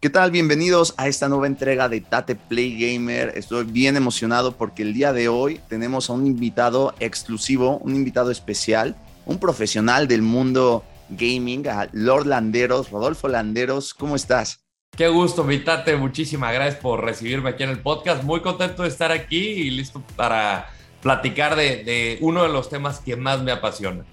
[0.00, 0.30] ¿Qué tal?
[0.30, 3.34] Bienvenidos a esta nueva entrega de Tate Play Gamer.
[3.36, 8.30] Estoy bien emocionado porque el día de hoy tenemos a un invitado exclusivo, un invitado
[8.30, 13.92] especial, un profesional del mundo gaming, a Lord Landeros, Rodolfo Landeros.
[13.92, 14.64] ¿Cómo estás?
[14.96, 15.94] Qué gusto, mi Tate.
[15.96, 18.24] Muchísimas gracias por recibirme aquí en el podcast.
[18.24, 20.70] Muy contento de estar aquí y listo para
[21.02, 24.06] platicar de, de uno de los temas que más me apasiona.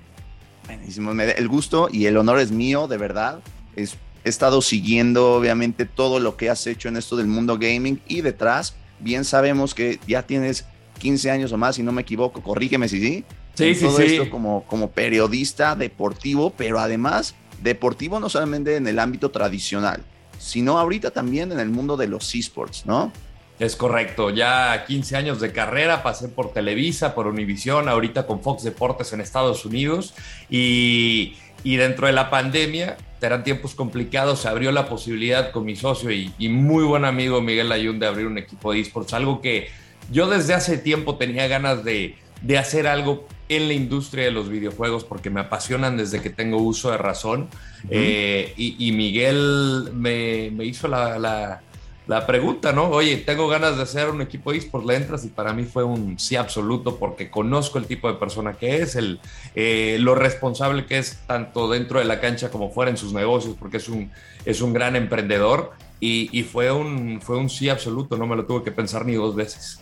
[0.65, 1.13] Buenísimo.
[1.13, 3.39] El gusto y el honor es mío, de verdad.
[3.77, 8.01] Es he estado siguiendo obviamente todo lo que has hecho en esto del mundo gaming
[8.07, 10.65] y detrás, bien sabemos que ya tienes
[10.99, 13.25] 15 años o más, si no me equivoco, corrígeme si sí.
[13.53, 14.03] Sí, sí, todo sí.
[14.03, 20.03] esto como, como periodista deportivo, pero además deportivo no solamente en el ámbito tradicional,
[20.37, 23.11] sino ahorita también en el mundo de los esports, ¿no?
[23.59, 28.63] Es correcto, ya 15 años de carrera, pasé por Televisa, por Univisión, ahorita con Fox
[28.63, 30.13] Deportes en Estados Unidos
[30.47, 35.75] y, y dentro de la pandemia eran tiempos complicados, se abrió la posibilidad con mi
[35.75, 39.41] socio y, y muy buen amigo Miguel Ayun de abrir un equipo de esports, algo
[39.41, 39.69] que
[40.11, 44.49] yo desde hace tiempo tenía ganas de, de, hacer algo en la industria de los
[44.49, 47.49] videojuegos porque me apasionan desde que tengo uso de razón.
[47.83, 47.89] Uh -huh.
[47.91, 51.61] eh, y, y, Miguel me, me hizo la, la,
[52.07, 52.89] la, pregunta, ¿no?
[52.89, 55.83] Oye, tengo ganas de hacer un equipo de esports, le entras y para mí fue
[55.83, 59.19] un sí absoluto porque conozco el tipo de persona que es, el,
[59.55, 63.55] eh, lo responsable que es tanto dentro de la cancha como fuera en sus negocios
[63.59, 64.11] porque es un,
[64.45, 68.45] es un gran emprendedor y, y fue, un, fue un sí absoluto, no me lo
[68.45, 69.81] tuve que pensar ni dos veces.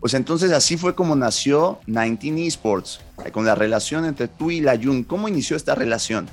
[0.00, 3.00] Pues entonces así fue como nació 19 Esports,
[3.32, 5.04] con la relación entre tú y la Jun.
[5.04, 6.28] ¿Cómo inició esta relación?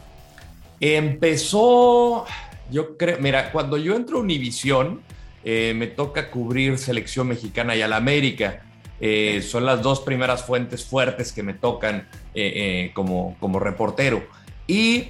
[0.80, 2.26] Empezó,
[2.70, 5.02] yo creo, mira, cuando yo entro a Univisión,
[5.44, 8.64] eh, me toca cubrir selección mexicana y a la América.
[9.00, 14.24] Eh, son las dos primeras fuentes fuertes que me tocan eh, como, como reportero.
[14.68, 15.10] Y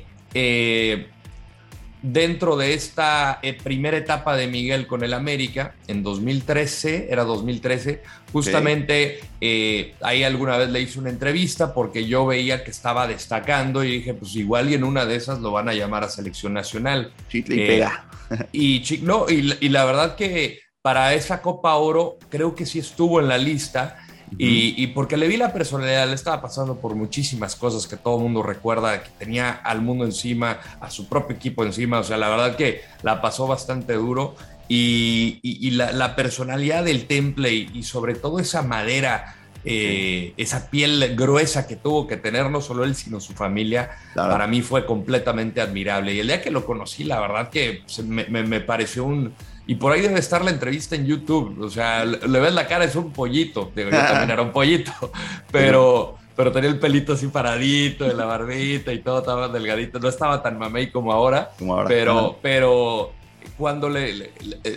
[2.04, 8.04] dentro de esta eh, primera etapa de Miguel con el América, en 2013, era 2013,
[8.32, 13.84] justamente eh, ahí alguna vez le hice una entrevista porque yo veía que estaba destacando
[13.86, 16.54] y dije, pues igual y en una de esas lo van a llamar a selección
[16.54, 17.14] nacional.
[17.30, 18.06] Chicle y eh, pega.
[18.52, 23.22] y, no, y, y la verdad que para esa Copa Oro creo que sí estuvo
[23.22, 24.03] en la lista.
[24.38, 28.18] Y, y, porque le vi la personalidad, le estaba pasando por muchísimas cosas que todo
[28.18, 32.18] el mundo recuerda, que tenía al mundo encima, a su propio equipo encima, o sea,
[32.18, 34.36] la verdad que la pasó bastante duro
[34.68, 39.36] y, y, y la, la, personalidad del temple y, sobre todo esa madera,
[39.66, 44.32] eh, esa piel gruesa que tuvo que tener no solo él, sino su familia, claro.
[44.32, 46.14] para mí fue completamente admirable.
[46.14, 49.34] Y el día que lo conocí, la verdad que me, me, me pareció un
[49.66, 51.60] y por ahí debe estar la entrevista en YouTube.
[51.62, 53.72] O sea, le ves la cara, es un pollito.
[53.76, 54.92] Digo, yo también era un pollito.
[55.52, 60.00] Pero, pero tenía el pelito así paradito, de la barbita y todo, estaba delgadito.
[60.00, 61.52] No estaba tan mamey como ahora.
[61.60, 61.88] Como ahora.
[61.88, 63.12] Pero, pero
[63.58, 64.30] cuando le, le,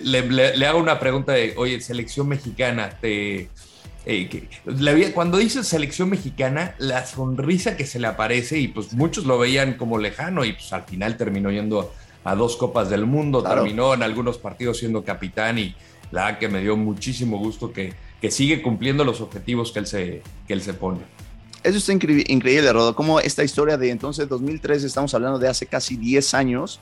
[0.03, 3.49] le, le, hago una pregunta de, oye, selección mexicana, te.
[4.05, 9.25] Eh, que, cuando dice selección mexicana, la sonrisa que se le aparece, y pues muchos
[9.25, 11.87] lo veían como lejano, y pues al final terminó yendo a
[12.35, 13.63] dos Copas del Mundo, claro.
[13.63, 15.75] terminó en algunos partidos siendo capitán y
[16.11, 19.87] la verdad que me dio muchísimo gusto que, que sigue cumpliendo los objetivos que él
[19.87, 21.01] se, que él se pone.
[21.63, 25.67] Eso está incre increíble, Rodo, como esta historia de entonces 2003, estamos hablando de hace
[25.67, 26.79] casi 10 años,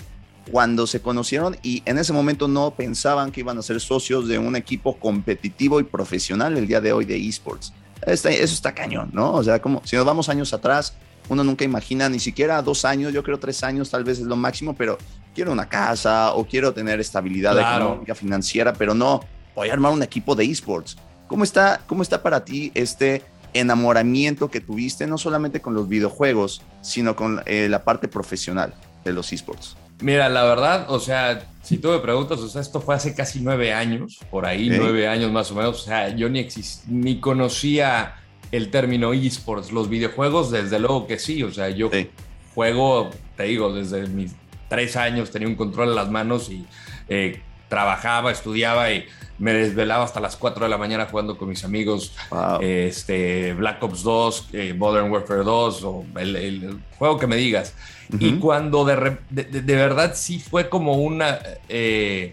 [0.51, 4.39] cuando se conocieron y en ese momento no pensaban que iban a ser socios de
[4.39, 7.73] un equipo competitivo y profesional el día de hoy de esports.
[8.07, 9.33] Eso está cañón, ¿no?
[9.33, 10.95] O sea, como si nos vamos años atrás,
[11.29, 14.37] uno nunca imagina ni siquiera dos años, yo creo tres años tal vez es lo
[14.37, 14.99] máximo, pero
[15.35, 17.85] quiero una casa o quiero tener estabilidad claro.
[17.85, 19.21] económica, financiera, pero no,
[19.55, 20.97] voy a armar un equipo de esports.
[21.27, 23.23] ¿Cómo está, ¿Cómo está para ti este
[23.55, 28.75] enamoramiento que tuviste, no solamente con los videojuegos, sino con eh, la parte profesional
[29.05, 29.77] de los esports?
[30.01, 33.41] Mira, la verdad, o sea, si tú me preguntas, o sea, esto fue hace casi
[33.41, 34.79] nueve años, por ahí, okay.
[34.79, 36.47] nueve años más o menos, o sea, yo ni,
[36.89, 38.17] ni conocía
[38.51, 42.11] el término esports, los videojuegos, desde luego que sí, o sea, yo sí.
[42.55, 44.33] juego, te digo, desde mis
[44.75, 46.67] tres años tenía un control en las manos y
[47.09, 49.07] eh, trabajaba, estudiaba y
[49.39, 52.61] me desvelaba hasta las 4 de la mañana jugando con mis amigos wow.
[52.61, 57.75] este, Black Ops 2, eh, Modern Warfare 2 o el, el, juego que me digas.
[58.13, 58.19] Uh -huh.
[58.21, 61.39] Y cuando de, de, de, verdad sí fue como una...
[61.69, 62.33] Eh,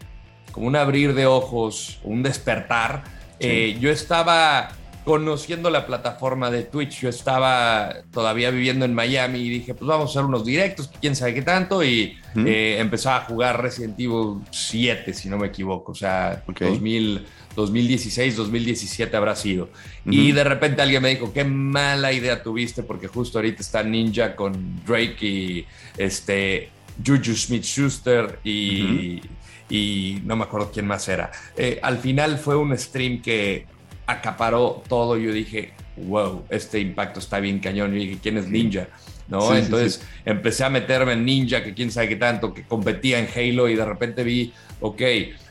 [0.51, 3.03] como un abrir de ojos, un despertar.
[3.39, 3.77] Sí.
[3.79, 4.71] yo estaba
[5.03, 7.01] conociendo la plataforma de Twitch.
[7.01, 11.15] Yo estaba todavía viviendo en Miami y dije, pues vamos a hacer unos directos, quién
[11.15, 11.83] sabe qué tanto.
[11.83, 12.47] Y ¿Mm?
[12.47, 15.91] eh, empezaba a jugar Resident Evil 7, si no me equivoco.
[15.91, 16.69] O sea, okay.
[16.69, 17.25] 2000,
[17.55, 19.65] 2016, 2017 habrá sido.
[19.65, 20.13] Uh -huh.
[20.13, 24.35] Y de repente alguien me dijo, qué mala idea tuviste, porque justo ahorita está Ninja
[24.35, 25.65] con Drake y
[25.97, 26.69] este,
[27.05, 28.81] Juju Smith Schuster y.
[28.81, 31.31] Uh -huh y no me acuerdo quién más era.
[31.55, 33.65] Eh, al final fue un stream que
[34.11, 35.17] acaparó todo.
[35.17, 37.95] Yo dije, wow, este impacto está bien cañón.
[37.95, 38.87] Y dije, ¿quién es Ninja?
[39.27, 39.55] ¿No?
[39.55, 43.69] Entonces empecé a meterme en Ninja, que quién sabe qué tanto, que competía en Halo
[43.69, 45.01] y de repente vi, ok,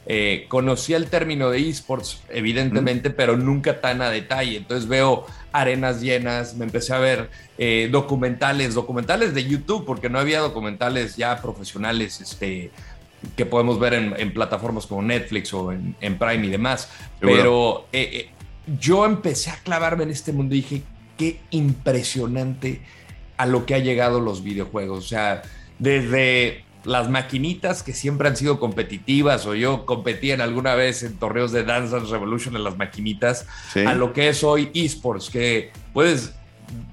[0.07, 4.57] eh, conocía el término de esports, evidentemente, pero nunca tan a detalle.
[4.57, 10.19] Entonces veo arenas llenas, me empecé a ver eh, documentales, documentales de YouTube, porque no
[10.19, 12.71] había documentales ya profesionales, este,
[13.37, 16.91] que podemos ver en, plataformas como Netflix o en, Prime y demás.
[17.21, 18.31] Pero eh,
[18.79, 20.83] yo empecé a clavarme en este mundo y dije,
[21.17, 22.81] qué impresionante
[23.37, 25.05] a lo que ha llegado los videojuegos.
[25.05, 25.43] O sea,
[25.79, 31.17] desde las maquinitas que siempre han sido competitivas, o yo competí en alguna vez en
[31.17, 33.47] torneos de Dance Dance Revolution en las maquinitas,
[33.87, 36.35] a lo que es hoy esports, que puedes,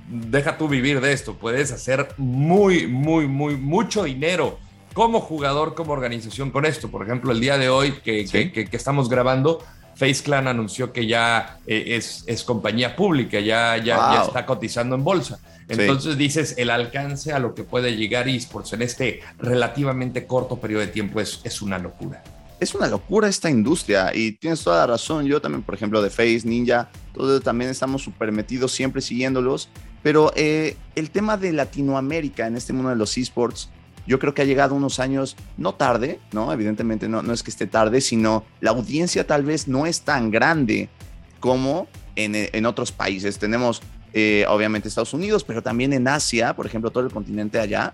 [0.09, 4.59] deja tú vivir de esto, puedes hacer muy, muy, muy, mucho dinero
[4.93, 6.89] como jugador, como organización con esto.
[6.89, 9.63] Por ejemplo, el día de hoy que, que estamos grabando,
[9.97, 15.03] Face Clan anunció que ya eh, es, es, compañía pública, ya, ya, está cotizando en
[15.03, 15.39] bolsa.
[15.67, 20.81] Entonces dices, el alcance a lo que puede llegar esports en este relativamente corto periodo
[20.81, 22.23] de tiempo es, es una locura.
[22.59, 25.25] Es una locura esta industria y tienes toda la razón.
[25.25, 29.67] Yo también, por ejemplo, de Face, Ninja, todos también estamos súper metidos siempre siguiéndolos.
[30.03, 33.69] Pero eh, el tema de Latinoamérica en este mundo de los esports,
[34.07, 36.51] yo creo que ha llegado unos años, no tarde, ¿no?
[36.51, 40.31] Evidentemente no, no es que esté tarde, sino la audiencia tal vez no es tan
[40.31, 40.89] grande
[41.39, 43.37] como en, en otros países.
[43.37, 43.81] Tenemos
[44.13, 47.93] eh, obviamente Estados Unidos, pero también en Asia, por ejemplo, todo el continente allá,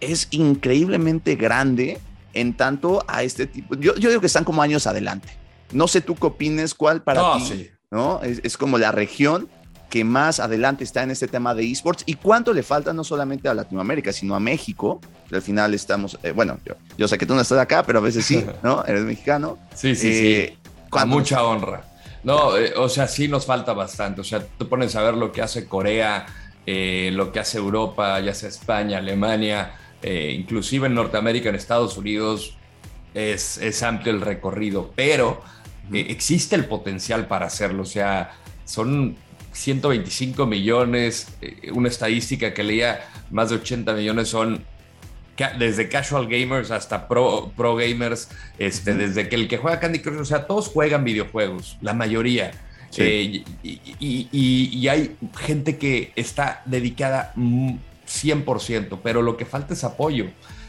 [0.00, 1.98] es increíblemente grande
[2.34, 3.74] en tanto a este tipo.
[3.76, 5.28] Yo, yo digo que están como años adelante.
[5.72, 8.22] No sé tú qué opines, cuál para ti, ¿no?
[8.22, 9.48] Es, es, como la región
[9.94, 13.48] que más adelante está en este tema de esports y cuánto le falta no solamente
[13.48, 15.00] a Latinoamérica, sino a México.
[15.30, 16.58] al final estamos, eh, bueno,
[16.98, 18.84] yo, sé que tú no estás acá, pero a veces sí, ¿no?
[18.86, 19.56] Eres mexicano.
[19.72, 20.32] Sí, sí, sí.
[20.32, 20.58] Eh,
[20.90, 21.84] con mucha honra.
[22.24, 24.20] No, eh, o sea, sí nos falta bastante.
[24.20, 26.26] O sea, tú pones a ver lo que hace Corea,
[26.66, 32.56] lo que hace Europa, ya sea España, Alemania, inclusive en Norteamérica, en Estados Unidos,
[33.14, 35.40] es, es amplio el recorrido, pero
[35.92, 37.84] existe el potencial para hacerlo.
[37.84, 38.32] O sea,
[38.64, 39.16] son
[39.54, 44.62] 125 millones, eh, una estadística que leía, más de 80 millones son
[45.58, 48.28] desde casual gamers hasta pro, pro gamers,
[48.58, 52.52] este, desde que el que juega Candy Crush, o sea, todos juegan videojuegos, la mayoría.
[52.96, 60.26] Eh, y, hay gente que está dedicada 100%, pero lo que falta es apoyo.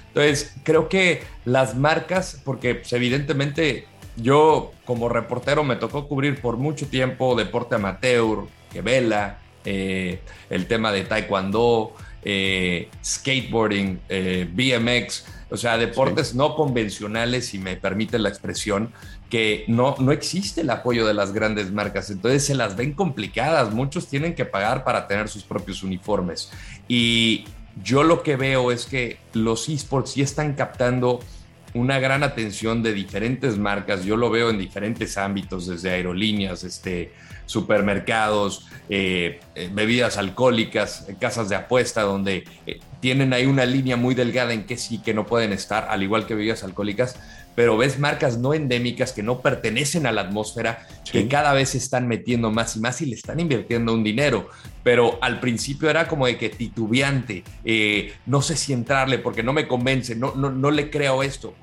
[0.07, 3.85] Entonces, creo que las marcas, porque pues, evidentemente
[4.15, 10.19] yo como reportero me tocó cubrir por mucho tiempo deporte amateur, que vela, eh,
[10.49, 17.77] el tema de taekwondo, eh, skateboarding, eh, BMX, o sea, deportes no convencionales, si me
[17.77, 18.91] permite la expresión,
[19.29, 23.73] que no, no existe el apoyo de las grandes marcas, entonces se las ven complicadas,
[23.73, 26.51] muchos tienen que pagar para tener sus propios uniformes.
[26.89, 27.45] Y
[27.81, 31.21] yo lo que veo es que los esports sí están captando
[31.73, 37.13] una gran atención de diferentes marcas, yo lo veo en diferentes ámbitos, desde aerolíneas, este,
[37.45, 44.13] supermercados, eh, eh, bebidas alcohólicas, casas de apuesta, donde eh, tienen ahí una línea muy
[44.13, 47.17] delgada en que sí, que no pueden estar, al igual que bebidas alcohólicas,
[47.55, 51.77] pero ves marcas no endémicas que no pertenecen a la atmósfera, que cada vez se
[51.77, 54.49] están metiendo más y más y le están invirtiendo un dinero.
[54.83, 57.43] Pero al principio era como de que titubeante,
[58.25, 61.55] no sé si entrarle porque no me convence, no, no, no le creo esto.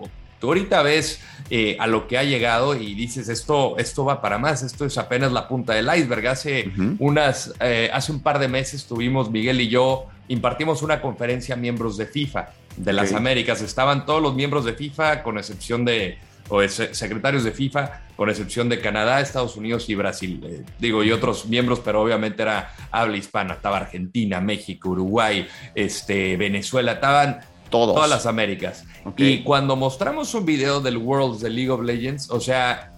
[0.42, 1.20] Tú ahorita ves
[1.50, 4.98] eh, a lo que ha llegado y dices, esto, esto va para más, esto es
[4.98, 6.26] apenas la punta del iceberg.
[6.26, 11.54] Hace, unas, eh, hace un par de meses tuvimos, Miguel y yo, impartimos una conferencia
[11.54, 13.62] a miembros de FIFA, de las Américas.
[13.62, 16.18] Estaban todos los miembros de FIFA, con excepción de,
[16.48, 20.40] o secretarios de FIFA, con excepción de Canadá, Estados Unidos y Brasil.
[20.44, 23.54] Eh, digo, y otros miembros, pero obviamente era habla hispana.
[23.54, 25.46] Estaba Argentina, México, Uruguay,
[25.76, 27.38] este, Venezuela, estaban
[27.72, 28.84] Todas las Américas.
[29.16, 32.92] Y cuando mostramos un video del Worlds de League of Legends, o sea,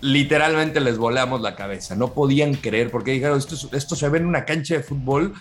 [0.00, 1.94] literalmente les volamos la cabeza.
[1.94, 5.34] No podían creer porque dijeron, esto, esto se ve en una cancha de fútbol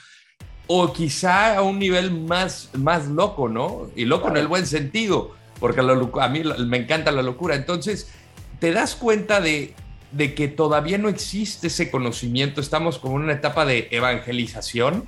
[0.68, 3.88] o quizá a un nivel más, más loco, ¿no?
[3.96, 7.56] Y loco en el buen sentido, porque a mí me encanta la locura.
[7.56, 8.10] Entonces,
[8.60, 9.76] te das cuenta de,
[10.12, 15.08] de que todavía no existe ese conocimiento, estamos como en una etapa de evangelización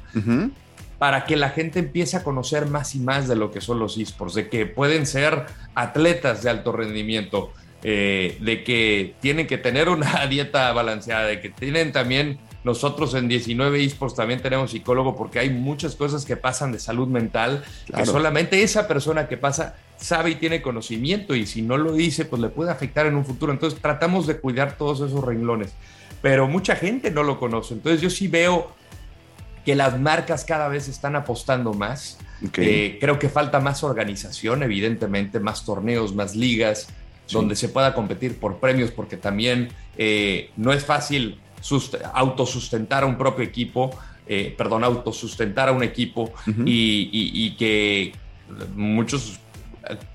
[0.99, 3.97] para que la gente empiece a conocer más y más de lo que son los
[3.97, 9.89] esports, de que pueden ser atletas de alto rendimiento, eh, de que tienen que tener
[9.89, 15.39] una dieta balanceada, de que tienen también, nosotros en 19 esports también tenemos psicólogo porque
[15.39, 17.63] hay muchas cosas que pasan de salud mental,
[17.95, 22.25] que solamente esa persona que pasa sabe y tiene conocimiento y si no lo dice,
[22.25, 23.51] pues le puede afectar en un futuro.
[23.51, 25.73] Entonces tratamos de cuidar todos esos renglones,
[26.21, 27.73] pero mucha gente no lo conoce.
[27.73, 28.75] Entonces yo sí veo
[29.67, 32.17] que las marcas cada vez están apostando más.
[32.55, 36.87] Eh, creo que falta más organización, evidentemente, más torneos, más ligas,
[37.29, 41.41] donde se pueda competir por premios, porque también eh, no es fácil
[42.13, 43.89] autosustentar a un propio equipo,
[44.25, 46.31] eh, perdón, autosustentar a un equipo
[46.63, 48.13] y, que
[48.73, 49.37] muchos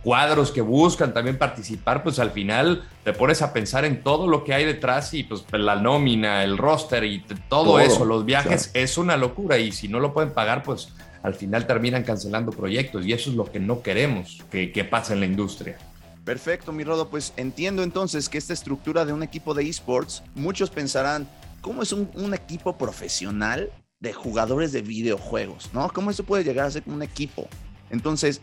[0.03, 4.45] cuadros que buscan también participar, pues al final te pones a pensar en todo lo
[4.45, 8.99] que hay detrás y pues la nómina, el roster y todo, eso, los viajes, es
[8.99, 13.13] una locura y si no lo pueden pagar, pues al final terminan cancelando proyectos y
[13.13, 15.79] eso es lo que no queremos que, que pase en la industria.
[16.25, 17.09] Perfecto, mi Rodo.
[17.09, 21.29] Pues entiendo entonces que esta estructura de un equipo de esports, muchos pensarán,
[21.61, 25.71] ¿cómo es un, equipo profesional de jugadores de videojuegos?
[25.73, 25.89] ¿No?
[25.93, 27.49] ¿Cómo eso puede llegar a ser un equipo?
[27.91, 28.41] Entonces,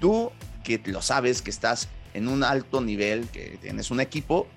[0.00, 0.30] tú
[0.64, 4.48] que lo sabes, que estás en un alto nivel, que tienes un equipo,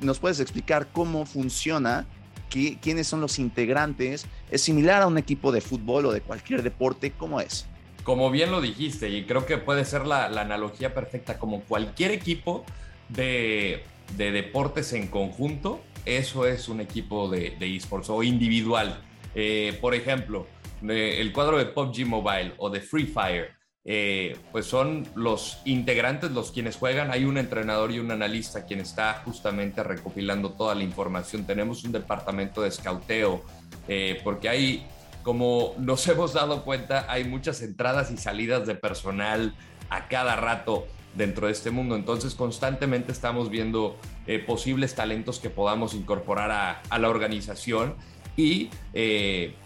[0.00, 2.06] ¿nos puedes explicar cómo funciona?
[2.48, 4.26] ¿Quiénes son los integrantes?
[4.50, 7.10] ¿Es similar a un equipo de fútbol o de cualquier deporte?
[7.10, 7.66] ¿Cómo es?
[8.06, 12.64] como bien lo dijiste, y creo que puede ser la, analogía perfecta, como cualquier equipo
[13.08, 13.82] de,
[14.16, 19.02] deportes en conjunto, eso es un equipo de, esports o individual.
[19.34, 20.46] Eh, por ejemplo,
[20.88, 23.50] el cuadro de PUBG Mobile o de Free Fire,
[23.88, 27.12] eh, pues son los integrantes los quienes juegan.
[27.12, 31.46] Hay un entrenador y un analista quien está justamente recopilando toda la información.
[31.46, 33.44] Tenemos un departamento de escauteo,
[33.86, 34.86] eh, porque hay
[35.22, 39.54] como nos hemos dado cuenta, hay muchas entradas y salidas de personal
[39.88, 41.94] a cada rato dentro de este mundo.
[41.94, 47.94] Entonces constantemente estamos viendo eh, posibles talentos que podamos incorporar a, la organización
[48.36, 48.68] y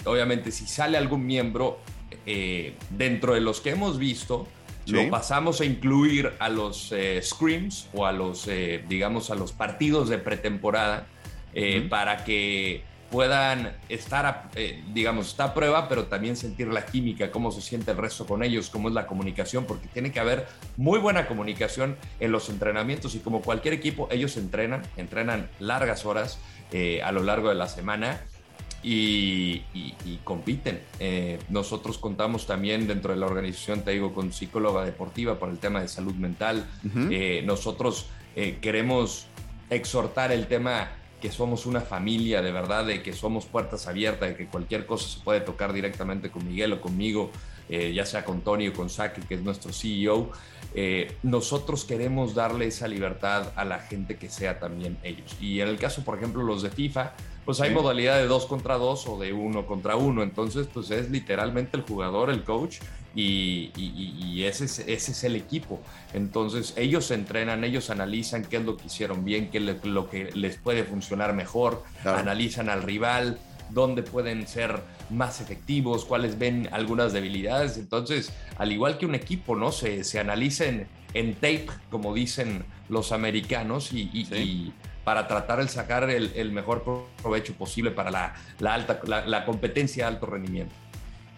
[0.04, 1.80] obviamente si sale algún miembro
[2.26, 4.46] eh, dentro de los que hemos visto,
[4.86, 8.48] lo pasamos a incluir a los scrims o a los,
[8.88, 11.06] digamos, a los partidos de pretemporada
[11.88, 17.50] para que puedan estar, eh, digamos, está a prueba, pero también sentir la química, cómo
[17.50, 20.46] se siente el resto con ellos, cómo es la comunicación, porque tiene que haber
[20.76, 26.38] muy buena comunicación en los entrenamientos y como cualquier equipo, ellos entrenan, entrenan largas horas
[26.72, 28.20] eh, a lo largo de la semana.
[28.82, 29.62] Y,
[30.24, 30.80] compiten.
[30.98, 35.58] Eh, nosotros contamos también dentro de la organización, te digo, con psicóloga deportiva por el
[35.58, 36.66] tema de salud mental.
[37.44, 38.06] nosotros
[38.60, 39.26] queremos
[39.70, 44.36] exhortar el tema que somos una familia de verdad, de que somos puertas abiertas, de
[44.36, 47.30] que cualquier cosa se puede tocar directamente con Miguel o conmigo,
[47.68, 50.32] eh, ya sea con Tony o con Saki, que es nuestro CEO.
[50.74, 55.36] Eh, nosotros queremos darle esa libertad a la gente que sea también ellos.
[55.40, 57.12] Y en el caso, por ejemplo, los de FIFA,
[57.50, 60.22] pues hay modalidad de dos contra dos o de uno contra uno.
[60.22, 62.78] Entonces, pues es literalmente el jugador, el coach,
[63.12, 65.80] y, ese, es, ese es el equipo.
[66.14, 70.30] Entonces ellos entrenan, ellos analizan qué es lo que hicieron bien, qué es lo que
[70.32, 73.40] les puede funcionar mejor, analizan al rival,
[73.70, 74.80] dónde pueden ser
[75.10, 77.78] más efectivos, cuáles ven algunas debilidades.
[77.78, 79.72] Entonces, al igual que un equipo, ¿no?
[79.72, 84.72] Se, se analicen en tape, como dicen los americanos, y,
[85.04, 86.84] para tratar de sacar el, mejor
[87.22, 88.34] provecho posible para la,
[88.72, 90.74] alta, la competencia de alto rendimiento.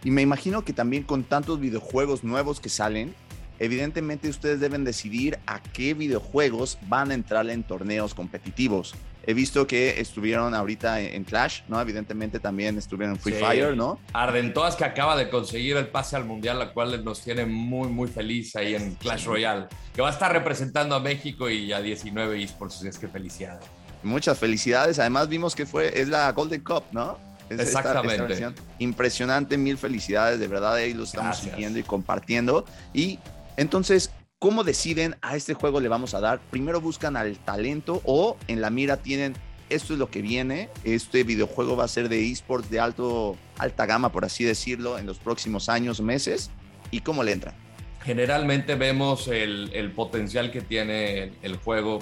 [0.04, 3.14] Y me imagino que también con tantos videojuegos nuevos que salen,
[3.58, 8.94] evidentemente ustedes deben decidir a qué videojuegos van a entrar en torneos competitivos.
[9.24, 11.80] He visto que estuvieron ahorita en Clash, ¿no?
[11.80, 14.00] Evidentemente también estuvieron en Free Fire, ¿no?
[14.12, 18.08] Ardentoas que acaba de conseguir el pase al Mundial, la cual nos tiene muy, muy
[18.08, 22.42] feliz ahí en Clash Royale, que va a estar representando a México y a 19
[22.42, 23.64] esports, es que felicidades.
[24.02, 27.16] Muchas felicidades, además vimos que fue, es la Golden Cup, ¿no?
[27.48, 28.52] Exactamente.
[28.78, 32.64] Impresionante, mil felicidades, de verdad, ahí lo estamos siguiendo y compartiendo.
[32.92, 33.18] Y
[33.56, 34.10] entonces,
[34.42, 36.40] ¿cómo deciden a este juego le vamos a dar?
[36.50, 39.34] Primero buscan al talento o en la mira tienen
[39.70, 43.86] esto es lo que viene, este videojuego va a ser de esports de alto, alta
[43.86, 46.50] gama, por así decirlo, en los próximos años, meses,
[46.90, 47.54] y cómo le entran.
[48.02, 52.00] Generalmente vemos el, potencial que tiene el, juego,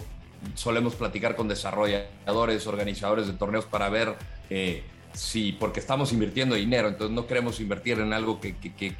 [0.54, 4.16] solemos platicar con desarrolladores, organizadores de torneos para ver
[4.48, 4.82] eh,
[5.12, 8.54] Sí, porque estamos invirtiendo dinero, entonces no queremos invertir en algo que,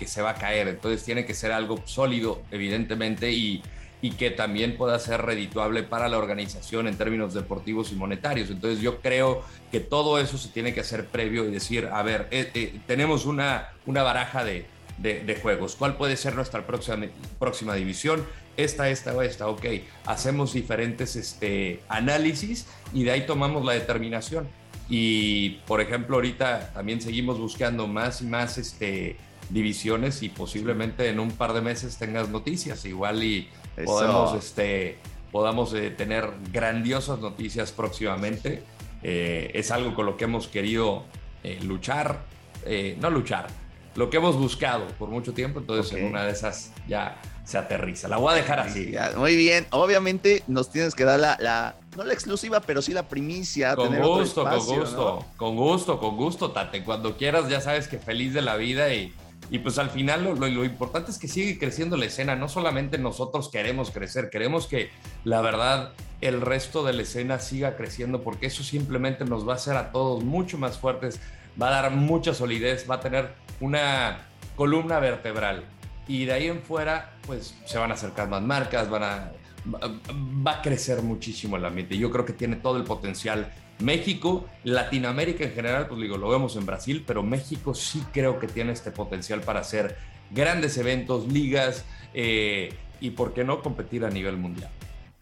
[0.07, 3.63] se va a caer, entonces tiene que ser algo sólido, evidentemente, y,
[4.19, 8.49] que también pueda ser redituable para la organización en términos deportivos y monetarios.
[8.49, 12.27] Entonces yo creo que todo eso se tiene que hacer previo y decir, a ver,
[12.31, 14.67] eh, eh, tenemos una, una baraja de,
[15.43, 17.07] juegos, ¿cuál puede ser nuestra próxima,
[17.39, 18.27] próxima división?
[18.57, 19.65] Esta, esta o esta, ok,
[20.07, 24.49] hacemos diferentes este, análisis y de ahí tomamos la determinación.
[24.91, 29.17] Y, por ejemplo, ahorita también seguimos buscando más y más este,
[29.49, 32.85] divisiones y posiblemente en un par de meses tengas noticias.
[32.85, 33.49] Igual y
[33.85, 34.99] podemos, este,
[35.31, 38.65] podamos eh, tener grandiosas noticias próximamente.
[39.05, 41.05] Eh, es algo con lo que hemos querido
[41.45, 42.25] eh, luchar,
[43.01, 43.47] no luchar,
[43.95, 45.61] lo que hemos buscado por mucho tiempo.
[45.61, 48.09] Entonces, en una de esas ya se aterriza.
[48.09, 48.93] La voy a dejar así.
[49.17, 49.67] muy bien.
[49.71, 53.75] Obviamente nos tienes que dar la, no la exclusiva, pero sí la primicia.
[53.75, 56.85] Con gusto, con gusto, con gusto, con gusto, Tate.
[56.85, 59.13] Cuando quieras, ya sabes que feliz de la vida y,
[59.51, 62.37] y pues al final lo, lo, importante es que sigue creciendo la escena.
[62.37, 64.91] No solamente nosotros queremos crecer, queremos que
[65.25, 69.57] la verdad el resto de la escena siga creciendo porque eso simplemente nos va a
[69.57, 71.19] hacer a todos mucho más fuertes,
[71.61, 74.27] va a dar mucha solidez, va a tener una
[74.57, 75.65] columna vertebral
[76.07, 79.31] y de ahí en fuera, pues se van a acercar más marcas, va
[80.51, 81.97] a crecer muchísimo el ambiente.
[81.97, 83.53] Yo creo que tiene todo el potencial.
[83.79, 88.49] México, Latinoamérica en general, pues digo, lo vemos en Brasil, pero México sí creo que
[88.49, 89.97] tiene este potencial para hacer
[90.31, 94.71] grandes eventos, ligas eh, y, ¿por qué no, competir a nivel mundial.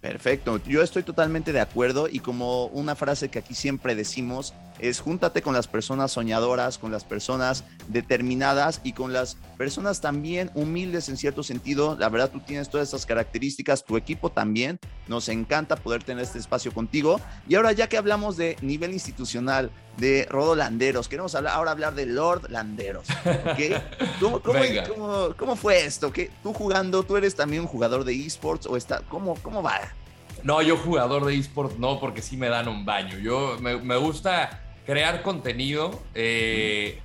[0.00, 5.00] Perfecto, yo estoy totalmente de acuerdo y como una frase que aquí siempre decimos es
[5.00, 11.08] júntate con las personas soñadoras, con las personas determinadas y con las personas también humildes
[11.08, 11.96] en cierto sentido.
[11.98, 14.78] La verdad tú tienes todas esas características, tu equipo también.
[15.06, 17.20] Nos encanta poder tener este espacio contigo.
[17.48, 21.94] Y ahora ya que hablamos de nivel institucional, de Rodo Landeros, queremos hablar, ahora hablar
[21.94, 23.06] de Lord Landeros.
[24.20, 26.12] ¿Cómo, fue esto?
[26.12, 29.80] ¿Qué, tú jugando, tú eres también un jugador de esports o está, ¿cómo, cómo va?
[30.44, 33.18] No, yo jugador de esports no, porque sí me dan un baño.
[33.18, 37.00] Yo me, me gusta crear contenido eh,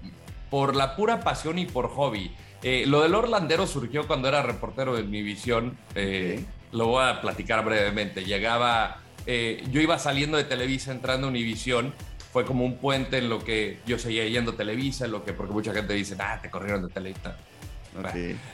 [0.50, 2.34] por la pura pasión y por hobby.
[2.62, 5.78] Eh, lo del Orlandero surgió cuando era reportero de Univisión.
[5.94, 8.24] Eh, lo voy a platicar brevemente.
[8.24, 11.94] Llegaba, yo iba saliendo de Televisa entrando a Univisión.
[12.32, 15.34] Fue como un puente en lo que yo seguía yendo a Televisa, en lo que,
[15.34, 17.36] porque mucha gente dice, ah, te corrieron de Televisa.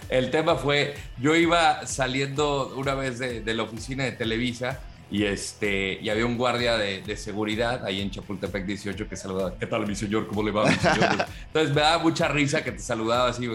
[0.09, 4.79] El tema fue, yo iba saliendo una vez de, de la oficina de Televisa
[5.11, 9.57] y, este, y había un guardia de, de, seguridad ahí en Chapultepec 18 que saludaba,
[9.57, 10.27] ¿qué tal mi señor?
[10.27, 11.25] ¿Cómo le va mi señor?
[11.47, 13.49] Entonces me daba mucha risa que te saludaba así,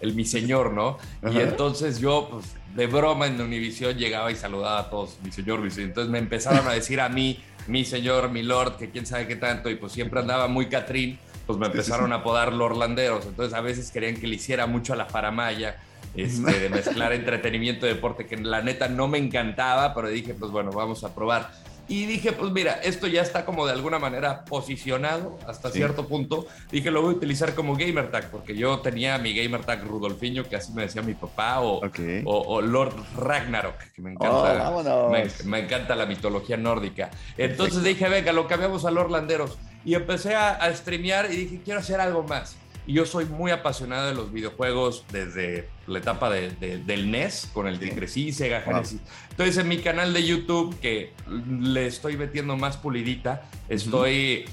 [0.00, 0.98] el mi señor, ¿no?
[1.30, 5.60] Y entonces yo, pues, de broma en Univisión llegaba y saludaba a todos, mi señor,
[5.60, 5.88] mi señor.
[5.88, 9.36] Entonces me empezaron a decir a mí, mi señor, mi lord, que quién sabe qué
[9.36, 13.26] tanto, y pues siempre andaba muy Catrín, pues me empezaron a apodar Lorlanderos.
[13.26, 15.76] Entonces a veces querían que le hiciera mucho a la faramaya
[16.14, 20.50] este, de mezclar entretenimiento y deporte, que la neta no me encantaba, pero dije, pues
[20.50, 21.50] bueno, vamos a probar.
[21.90, 26.46] Y dije, pues mira, esto ya está como de alguna manera posicionado hasta cierto punto.
[26.70, 30.44] Dije, lo voy a utilizar como gamer tag, porque yo tenía mi gamer tag Rudolfiño,
[30.44, 31.80] que así me decía mi papá, o,
[32.26, 34.70] o, Lord Ragnarok, que me encanta.
[34.70, 35.10] Oh,
[35.46, 37.10] me, encanta la mitología nórdica.
[37.36, 39.58] Entonces dije, venga, lo cambiamos a Lord Landeros.
[39.84, 42.56] Y empecé a, a streamear y dije, quiero hacer algo más.
[42.86, 47.66] Y yo soy muy apasionado de los videojuegos desde la etapa de, del NES, con
[47.66, 49.00] el que crecí, Sega Genesis.
[49.30, 54.46] Entonces, en mi canal de YouTube, que le estoy metiendo más pulidita, estoy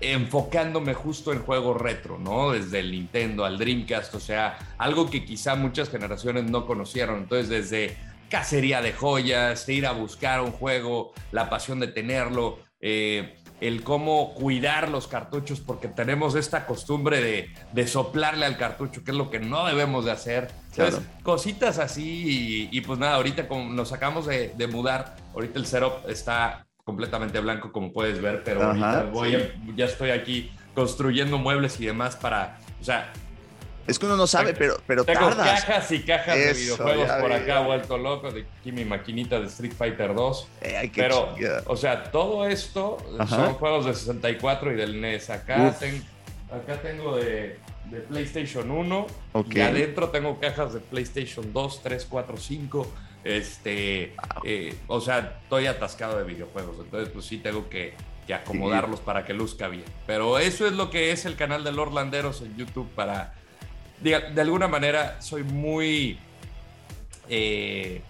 [0.00, 2.50] enfocándome justo en juegos retro, ¿no?
[2.52, 7.20] Desde el Nintendo al Dreamcast, o sea, algo que quizá muchas generaciones no conocieron.
[7.20, 7.96] Entonces, desde
[8.28, 14.34] cacería de joyas, ir a buscar un juego, la pasión de tenerlo, eh, el cómo
[14.34, 19.40] cuidar los cartuchos, porque tenemos esta costumbre de, soplarle al cartucho, que es lo que
[19.40, 20.48] no debemos de hacer.
[21.22, 26.66] Cositas así y, pues nada, ahorita como nos acabamos de, mudar, ahorita el setup está
[26.84, 29.36] completamente blanco como puedes ver, pero ahorita voy
[29.76, 33.12] ya estoy aquí construyendo muebles y demás para, o sea,
[33.88, 37.60] es que uno no sabe, pero, pero Tengo cajas y cajas de videojuegos por acá,
[37.60, 40.48] vuelto loco, de aquí mi maquinita de Street Fighter 2.
[40.60, 45.30] Eh, pero, o sea, todo esto son juegos de 64 y del NES.
[45.30, 47.58] Acá, acá tengo de,
[48.10, 49.06] PlayStation 1
[49.50, 52.92] y adentro tengo cajas de PlayStation 2, 3, 4, 5.
[53.24, 57.94] Este, eh, o sea, estoy atascado de videojuegos, entonces pues sí tengo que,
[58.32, 59.86] acomodarlos para que luzca bien.
[60.06, 63.32] Pero eso es lo que es el canal de Lord Landeros en YouTube para
[64.00, 66.18] de, alguna manera soy muy,
[67.28, 68.02] eh,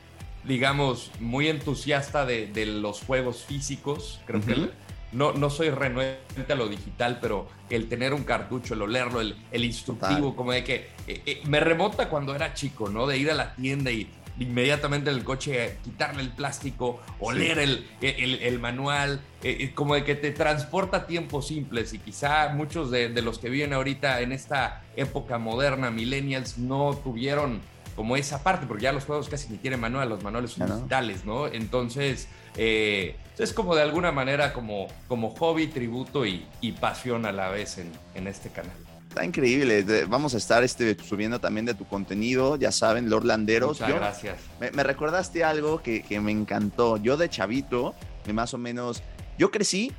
[0.45, 4.21] digamos, muy entusiasta de, los juegos físicos.
[4.27, 4.71] Creo que
[5.13, 9.37] no, no soy renuente a lo digital, pero el tener un cartucho, el olerlo, el,
[9.51, 13.07] el instructivo, como de que eh, eh, me remota cuando era chico, ¿no?
[13.07, 17.87] De ir a la tienda y inmediatamente en el coche quitarle el plástico, oler el,
[18.01, 23.11] el, manual, eh, eh, como de que te transporta tiempos simples y quizá muchos de,
[23.23, 27.61] los que viven ahorita en esta época moderna, millennials, no tuvieron
[27.97, 31.25] como esa parte, porque ya los juegos casi ni tienen manual, los manuales son digitales,
[31.25, 31.49] ¿no?
[31.49, 36.47] Entonces, eh, es como de alguna manera como, como hobby, tributo y,
[36.81, 38.88] pasión a la vez en, en este canal.
[39.19, 40.05] Está increíble.
[40.05, 43.81] Vamos a estar este, subiendo también de tu contenido, ya saben, Lord Landeros.
[43.81, 44.39] Muchas gracias.
[44.61, 46.99] Me, recordaste algo que, que, me encantó.
[46.99, 47.97] Yo de chavito,
[48.33, 49.03] más o menos,
[49.37, 49.91] yo crecí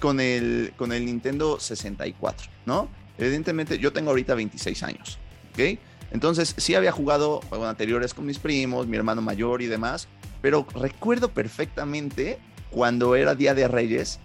[0.00, 2.88] con el, con el Nintendo 64, ¿no?
[3.16, 5.20] Evidentemente, yo tengo ahorita 26 años,
[5.52, 5.78] ¿ok?
[6.10, 10.08] Entonces, sí había jugado juegos anteriores con mis primos, mi hermano mayor y demás,
[10.42, 14.18] pero recuerdo perfectamente cuando era Día de Reyes,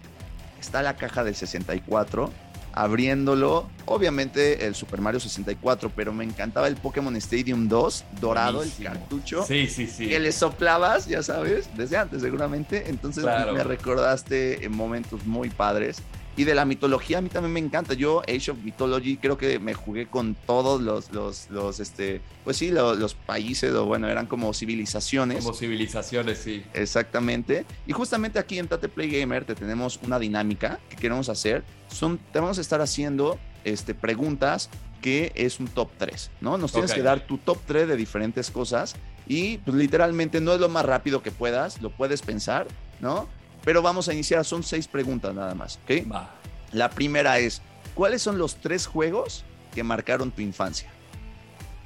[0.60, 2.32] está la caja del 64,
[2.80, 8.72] abriéndolo, obviamente el Super Mario 64, pero me encantaba el Pokémon Stadium 2, dorado, el
[8.82, 9.44] cartucho.
[9.44, 10.08] Sí, sí, sí.
[10.08, 12.90] Que le soplabas, ya sabes, desde antes seguramente.
[12.90, 15.98] Entonces me recordaste en momentos muy padres.
[16.40, 17.96] Y de la mitología a mí también me encanta.
[17.96, 22.56] Yo, Age of Mythology, creo que me jugué con todos los, los, los este, pues
[22.56, 25.44] sí, los, países, o bueno, eran como civilizaciones.
[25.44, 26.64] Como civilizaciones, sí.
[26.74, 27.66] Exactamente.
[27.86, 31.66] Y justamente aquí en Tate Play Gamer te tenemos una dinámica que queremos hacer.
[31.90, 34.70] Son, te vamos a estar haciendo este, preguntas
[35.02, 36.58] que es un top 3, ¿no?
[36.58, 38.96] Nos tienes que dar tu top 3 de diferentes cosas
[39.28, 42.66] y pues literalmente no es lo más rápido que puedas, lo puedes pensar,
[43.02, 43.28] ¿no?
[43.70, 46.12] Pero vamos a iniciar, son seis preguntas nada más, ¿ok?
[46.12, 46.34] Va.
[46.72, 47.62] La primera es,
[47.94, 50.90] ¿cuáles son los tres juegos que marcaron tu infancia?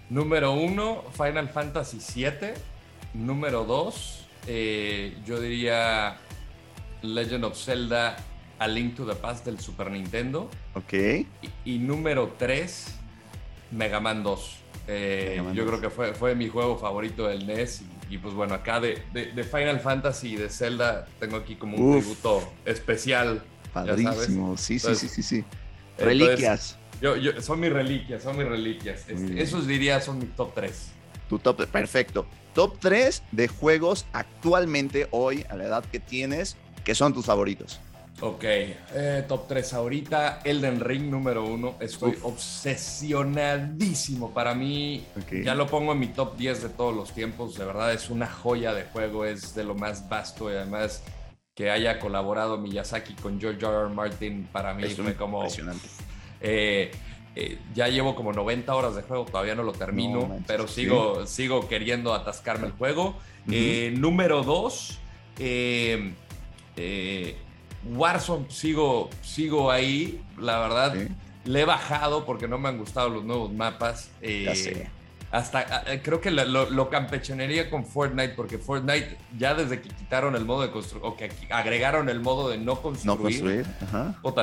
[0.09, 2.53] Número uno, Final Fantasy VII.
[3.13, 6.15] Número dos, eh, yo diría
[7.01, 8.15] Legend of Zelda
[8.59, 10.49] A Link to the Past del Super Nintendo.
[10.75, 10.93] Ok.
[11.65, 12.95] Y, número tres,
[13.71, 14.57] Mega Man 2.
[14.87, 17.85] Eh, yo creo que fue, fue mi juego favorito del NES y
[18.17, 22.53] pues bueno, acá de, de, Final Fantasy y de Zelda tengo aquí como un tributo
[22.65, 23.43] especial.
[23.73, 25.43] Padrísimo, sí, sí, sí, sí, sí.
[25.97, 26.77] Reliquias.
[27.01, 29.07] yo, yo, son mis reliquias, son mis reliquias.
[29.07, 30.87] Este, esos diría son mi top 3.
[31.29, 32.25] Tu top, perfecto.
[32.53, 37.79] Top 3 de juegos actualmente, hoy, a la edad que tienes, que son tus favoritos.
[38.21, 45.03] Ok, eh, top 3 ahorita, Elden Ring número 1, estoy obsesionadísimo, para mí
[45.43, 48.27] ya lo pongo en mi top 10 de todos los tiempos, de verdad es una
[48.27, 51.03] joya de juego, es de lo más vasto y además
[51.55, 53.89] que haya colaborado Miyazaki con George R.
[53.89, 55.39] Martin, para mí es como...
[55.39, 55.87] Impresionante.
[56.39, 56.91] Eh,
[57.35, 61.67] eh, ya llevo como 90 horas de juego, todavía no lo termino, pero sigo, sigo
[61.67, 63.17] queriendo atascarme el juego.
[63.45, 64.99] número 2,
[65.39, 66.13] eh,
[67.85, 70.95] Warzone sigo, sigo ahí, la verdad.
[71.45, 74.09] Le he bajado porque no me han gustado los nuevos mapas.
[74.21, 74.87] Eh,
[75.33, 80.45] hasta eh, creo que lo, campechonería con Fortnite, porque Fortnite ya desde que quitaron el
[80.45, 83.17] modo de construir, o que agregaron el modo de no construir.
[83.17, 83.65] No construir,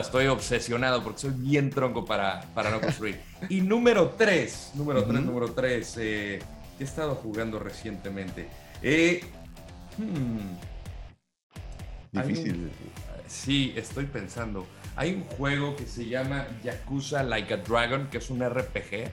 [0.01, 3.21] estoy obsesionado porque soy bien tronco para, para no construir.
[3.49, 6.39] y número 3, número 3, número 3, eh,
[6.81, 8.49] he estado jugando recientemente.
[9.97, 10.57] Hmm,
[12.13, 12.71] Difícil.
[13.27, 14.67] Sí, estoy pensando.
[14.97, 19.11] Hay un juego que se llama Yakuza Like a Dragon, que es un RPG.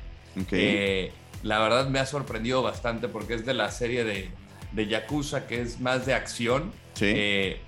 [0.49, 1.11] Que
[1.43, 4.29] la verdad me ha sorprendido bastante porque es de la serie de,
[4.71, 6.71] de Yakuza, que es más de acción.
[6.99, 7.59] Eh,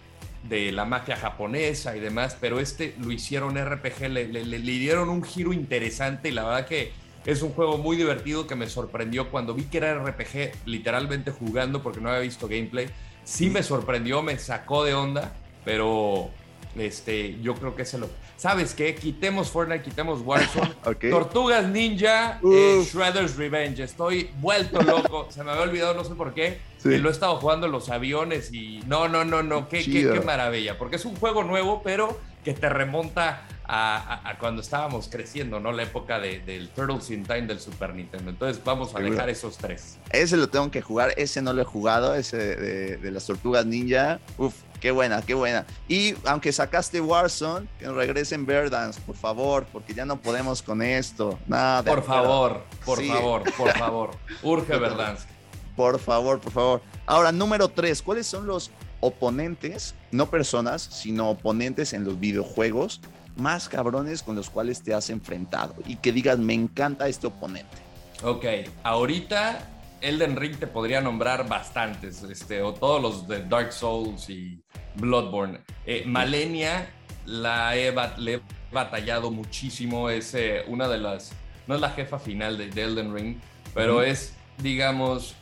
[0.48, 5.22] de la magia japonesa y demás, pero este lo hicieron RPG, le, le, dieron un
[5.22, 6.94] giro interesante y la verdad que
[7.26, 11.84] es un juego muy divertido que me sorprendió cuando vi que era RPG, literalmente jugando
[11.84, 12.88] porque no había visto gameplay.
[13.30, 15.32] Sí me sorprendió, me sacó de onda,
[15.64, 16.32] pero
[16.76, 18.10] este, yo creo que se lo.
[18.38, 18.96] ¿Sabes qué?
[18.96, 20.74] Quitemos Fortnite, quitemos Warzone.
[21.12, 23.84] Tortugas Ninja, eh, Shredder's Revenge.
[23.84, 25.28] Estoy vuelto loco.
[25.30, 26.60] se me había olvidado, no sé por qué.
[26.84, 28.80] Y lo he estado jugando en los aviones y.
[28.88, 29.70] No, no, no, no.
[29.70, 30.80] Qué, qué, maravilla.
[30.80, 32.20] Porque es un juego nuevo, pero
[32.54, 35.72] que te remonta a, cuando estábamos creciendo, ¿no?
[35.72, 38.32] La época del Turtles in Time del Super Nintendo.
[38.32, 40.00] Entonces vamos a dejar esos tres.
[40.10, 43.66] Ese lo tengo que jugar, ese no lo he jugado, ese de, de las Tortugas
[43.66, 44.20] Ninja.
[44.38, 45.66] Uf, Qué buena, qué buena.
[45.90, 51.38] Y aunque sacaste Warzone, que regresen Verdance, por favor, porque ya no podemos con esto.
[51.48, 51.84] Nada.
[51.84, 54.12] Por favor, por favor, por favor.
[54.42, 55.28] Urge Verdance.
[55.76, 56.82] Por favor, por favor.
[57.06, 63.02] Ahora, número tres, ¿cuáles son los oponentes, no personas, sino oponentes en los videojuegos
[63.36, 65.76] más cabrones con los cuales te has enfrentado?
[65.86, 67.78] Y que digas, me encanta este oponente.
[68.24, 68.46] Ok,
[68.84, 69.68] ahorita
[70.02, 74.62] Elden Ring te podría nombrar bastantes, este, o todos los de Dark Souls y
[74.96, 75.62] Bloodborne.
[75.86, 76.90] Eh, Malenia
[77.26, 81.32] la he, le he batallado muchísimo, es eh, una de las,
[81.68, 83.38] no es la jefa final de, Elden Ring,
[83.74, 85.36] pero es, digamos,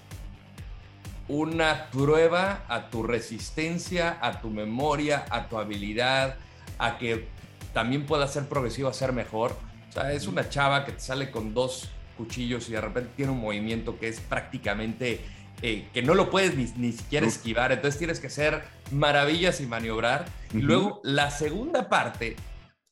[1.28, 6.36] una prueba a tu resistencia, a tu memoria, a tu habilidad,
[6.78, 7.28] a que
[7.74, 9.58] también pueda ser progresivo, a ser mejor.
[9.90, 13.32] O sea, es una chava que te sale con dos cuchillos y de repente tiene
[13.32, 15.22] un movimiento que es prácticamente
[15.62, 20.26] eh, que no lo puedes ni, siquiera esquivar, entonces tienes que hacer maravillas y maniobrar.
[20.54, 22.36] Y luego la segunda parte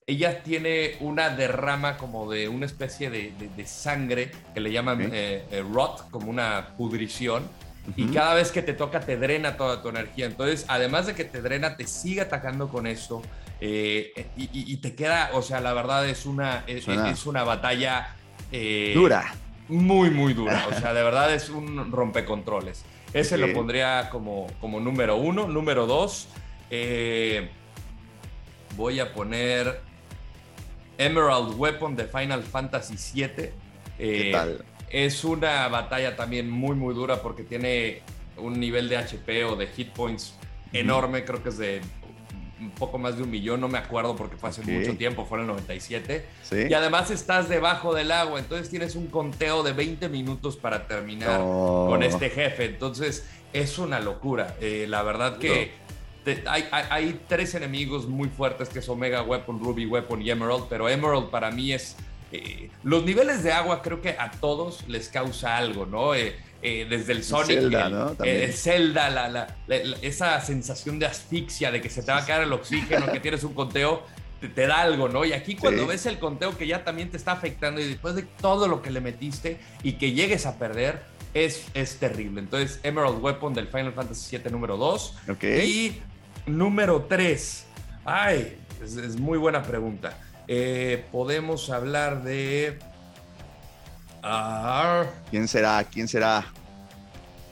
[0.07, 5.63] ella tiene una derrama como de una especie de, sangre que le llaman eh, eh,
[5.71, 7.47] rot, como una pudrición.
[7.95, 10.25] Y cada vez que te toca te drena toda tu energía.
[10.25, 13.21] Entonces, además de que te drena, te sigue atacando con esto.
[13.61, 18.15] Eh, y, te queda, o sea, la verdad es una, es, una batalla...
[18.93, 19.33] dura.
[19.67, 20.67] Muy, muy dura.
[20.71, 22.83] O sea, de verdad es un rompecontroles.
[23.13, 25.47] Ese lo pondría como, como número uno.
[25.47, 26.27] Número dos,
[28.75, 29.79] voy a poner
[30.97, 33.49] Emerald Weapon de Final Fantasy VII.
[33.99, 34.57] Eh,
[34.89, 38.01] es una batalla también muy, muy dura porque tiene
[38.37, 40.35] un nivel de HP o de hit points
[40.73, 41.25] enorme.
[41.25, 41.81] Creo que es de
[42.59, 45.37] un poco más de un millón, no me acuerdo porque fue hace mucho tiempo, fue
[45.39, 46.25] en el 97.
[46.69, 51.41] Y además estás debajo del agua, entonces tienes un conteo de 20 minutos para terminar
[51.43, 51.87] oh.
[51.89, 52.65] con este jefe.
[52.65, 54.55] Entonces es una locura.
[54.61, 55.71] Eh, la verdad que
[56.47, 61.29] hay, tres enemigos muy fuertes que es Omega Weapon, Ruby Weapon y Emerald, pero Emerald
[61.29, 61.95] para mí es...
[62.35, 66.15] Eh, los niveles de agua creo que a todos les causa algo, ¿no?
[66.15, 68.15] Eh, eh, desde el Sonic, Zelda, ¿no?
[68.23, 69.47] el, Zelda la,
[70.01, 73.43] esa sensación de asfixia, de que se te va a caer el oxígeno, que tienes
[73.43, 74.03] un conteo,
[74.55, 75.25] te, da algo, ¿no?
[75.25, 78.23] Y aquí cuando ves el conteo que ya también te está afectando y después de
[78.23, 81.03] todo lo que le metiste y que llegues a perder,
[81.35, 82.39] es, es terrible.
[82.39, 85.15] Entonces, Emerald Weapon del Final Fantasy VII número 2.
[85.29, 85.69] Okay.
[85.69, 86.01] Y
[86.45, 87.65] Número 3.
[88.03, 90.17] Ay, es, muy buena pregunta.
[90.47, 92.79] Eh, podemos hablar de.
[94.23, 95.83] Ah, ¿Quién será?
[95.83, 96.45] ¿Quién será?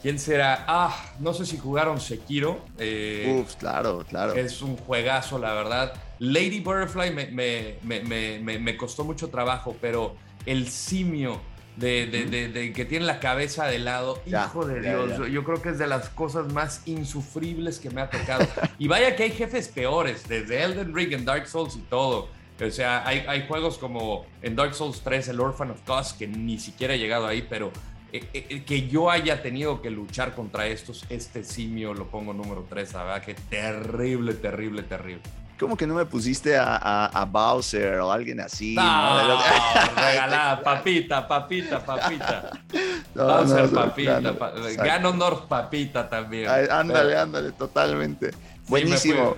[0.01, 0.65] ¿Quién será?
[0.67, 2.65] Ah, no sé si jugaron Sekiro.
[2.77, 4.33] Eh, Uf, claro, claro.
[4.33, 5.93] Es un juegazo, la verdad.
[6.19, 11.39] Lady Butterfly me, me costó mucho trabajo, pero el simio
[11.77, 14.21] de, que tiene la cabeza de lado.
[14.25, 18.09] Hijo de Dios, yo creo que es de las cosas más insufribles que me ha
[18.09, 18.45] tocado.
[18.77, 22.29] y vaya que hay jefes peores, desde Elden Ring en Dark Souls y todo.
[22.67, 26.27] O sea, hay, hay juegos como en Dark Souls 3, el Orphan of Ghost, que
[26.27, 27.71] ni siquiera he llegado ahí, pero
[28.11, 32.65] eh, eh, que yo haya tenido que luchar contra estos, este simio lo pongo número
[32.69, 35.23] 3, la verdad que terrible, terrible, terrible.
[35.59, 38.75] ¿Cómo que no me pusiste a, Bowser o alguien así?
[38.75, 39.39] No,
[39.95, 42.51] regalada, papita, papita, papita.
[43.15, 44.21] Bowser, papita.
[44.77, 46.49] Ganondorf, papita también.
[46.69, 48.31] ándale, ándale, totalmente.
[48.67, 49.37] Buenísimo.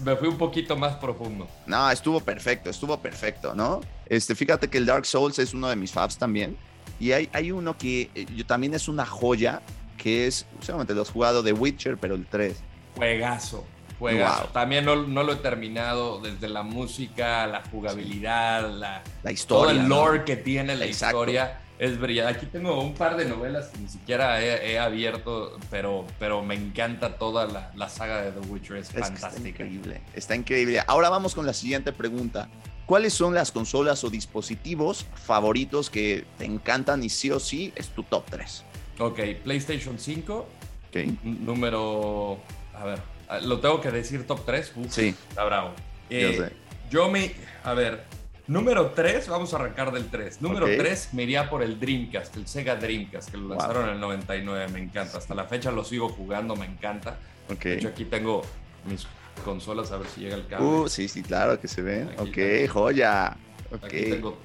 [0.00, 1.48] Me fui, un poquito más profundo.
[1.66, 3.80] No, estuvo perfecto, estuvo perfecto, ¿no?
[4.06, 6.56] Este, fíjate que el Dark Souls es uno de mis faves también.
[7.00, 9.62] Y hay, hay uno que eh, yo, también es una joya,
[9.96, 12.56] que es, seguramente lo has jugado de Witcher, pero el 3.
[12.96, 13.64] Juegazo.
[13.98, 14.46] Juegazo.
[14.52, 19.72] También no, lo he terminado desde la música, la jugabilidad, la, la historia.
[19.72, 22.36] Todo el lore que tiene la historia es brillante.
[22.36, 27.16] Aquí tengo un par de novelas que ni siquiera he, abierto, pero, pero me encanta
[27.16, 28.76] toda la, saga de The Witcher.
[28.76, 29.28] Es, fantástica.
[29.28, 30.00] Está increíble.
[30.14, 30.82] Está increíble.
[30.86, 32.48] Ahora vamos con la siguiente pregunta.
[32.86, 37.88] ¿Cuáles son las consolas o dispositivos favoritos que te encantan y sí o sí es
[37.88, 38.64] tu top 3?
[38.98, 40.46] Ok, PlayStation 5.
[40.90, 40.96] Ok.
[41.24, 42.38] Número.
[42.74, 44.72] A ver, Ah, lo tengo que decir top 3.
[44.90, 45.14] sí.
[45.28, 45.72] Está bravo.
[46.10, 46.52] yo, eh,
[46.90, 47.32] yo me.
[47.62, 48.04] A ver.
[48.46, 50.42] Número 3, vamos a arrancar del 3.
[50.42, 54.00] Número 3 me iría por el Dreamcast, el Sega Dreamcast, que lo lanzaron en el
[54.00, 54.68] 99.
[54.72, 55.18] Me encanta.
[55.18, 57.18] Hasta la fecha lo sigo jugando, me encanta.
[57.50, 57.80] Okay.
[57.80, 58.42] De aquí tengo
[58.84, 59.06] mis
[59.44, 60.66] consolas, a ver si llega el cable.
[60.66, 62.10] Uh, sí, sí, claro que se ven.
[62.18, 63.36] ok, joya.
[63.82, 64.38] Aquí tengo.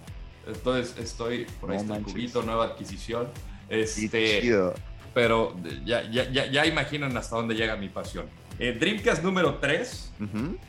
[0.48, 3.28] Entonces estoy por ahí está el cubito, nueva adquisición.
[3.70, 4.52] Este,
[5.14, 8.26] pero ya, ya, ya, ya imaginan hasta dónde llega mi pasión.
[8.58, 10.12] Eh, Dreamcast número 3.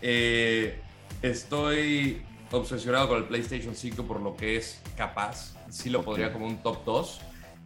[0.02, 0.80] Eh,
[1.22, 5.54] estoy obsesionado con el PlayStation 5 por lo que es capaz.
[5.68, 7.20] Sí lo podría como un top 2.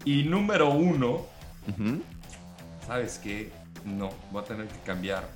[0.04, 1.26] Y número 1.
[2.86, 3.50] ¿Sabes qué?
[3.84, 5.28] No, voy a tener que cambiar.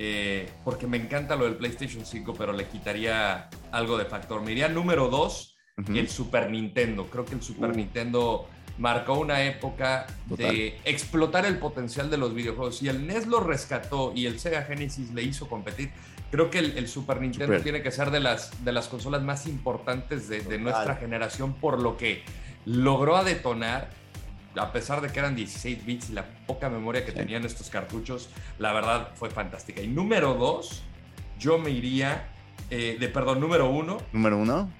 [0.00, 4.42] Eh, porque me encanta lo del PlayStation 5, pero le quitaría algo de factor.
[4.42, 5.56] Me iría número 2,
[5.94, 7.06] el Super Nintendo.
[7.06, 7.74] Creo que el Super uh.
[7.74, 12.82] Nintendo marcó una época de explotar el potencial de los videojuegos.
[12.82, 15.90] Y el NES lo rescató y el Sega Genesis le hizo competir.
[16.30, 20.28] Creo que el, Super Nintendo tiene que ser de las, de las consolas más importantes
[20.28, 22.22] de, nuestra generación por lo que
[22.66, 23.90] logró detonar.
[24.56, 28.28] A pesar de que eran 16 bits y la poca memoria que tenían estos cartuchos,
[28.58, 29.80] la verdad fue fantástica.
[29.80, 30.82] Y número dos,
[31.38, 32.28] yo me iría,
[32.70, 33.98] eh, de perdón, número uno.
[34.12, 34.70] Número uno.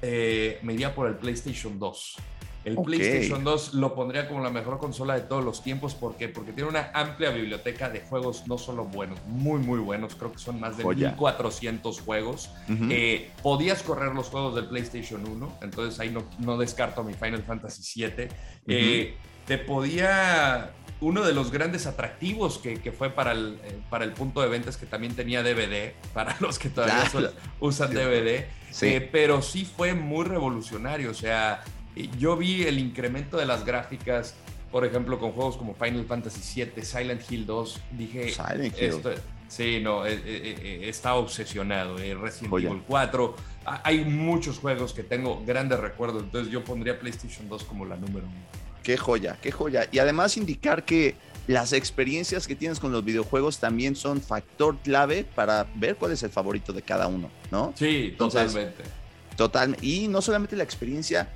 [0.00, 2.16] Eh, me iría por el PlayStation 2.
[2.64, 5.94] El PlayStation 2 lo pondría como la mejor consola de todos los tiempos.
[5.94, 6.28] ¿Por qué?
[6.28, 10.14] Porque tiene una amplia biblioteca de juegos no solo buenos, muy, muy buenos.
[10.14, 12.50] Creo que son más de 1400 juegos.
[12.90, 17.42] Eh, podías correr los juegos del PlayStation 1, entonces ahí no, no descarto mi Final
[17.42, 18.28] Fantasy 7.
[18.66, 20.72] Eh, te podía
[21.02, 24.48] uno de los grandes atractivos que, que fue para el, eh, para el punto de
[24.48, 27.10] ventas que también tenía DVD, para los que todavía
[27.60, 28.46] usan DVD,
[28.80, 31.62] eh, pero sí fue muy revolucionario, o sea,
[32.18, 34.34] yo vi el incremento de las gráficas,
[34.70, 38.84] por ejemplo, con juegos como Final Fantasy VII, Silent Hill 2, dije, Silent Hill.
[38.84, 39.10] Esto,
[39.48, 46.22] sí, no, eh, está obsesionado, Resident Evil 4, hay muchos juegos que tengo grandes recuerdos,
[46.22, 48.62] entonces yo pondría PlayStation 2 como la número uno.
[48.82, 49.88] Qué joya, qué joya.
[49.92, 51.14] Y además indicar que
[51.46, 56.22] las experiencias que tienes con los videojuegos también son factor clave para ver cuál es
[56.22, 57.72] el favorito de cada uno, ¿no?
[57.76, 58.82] Sí, totalmente.
[59.36, 61.30] Total, y no solamente la experiencia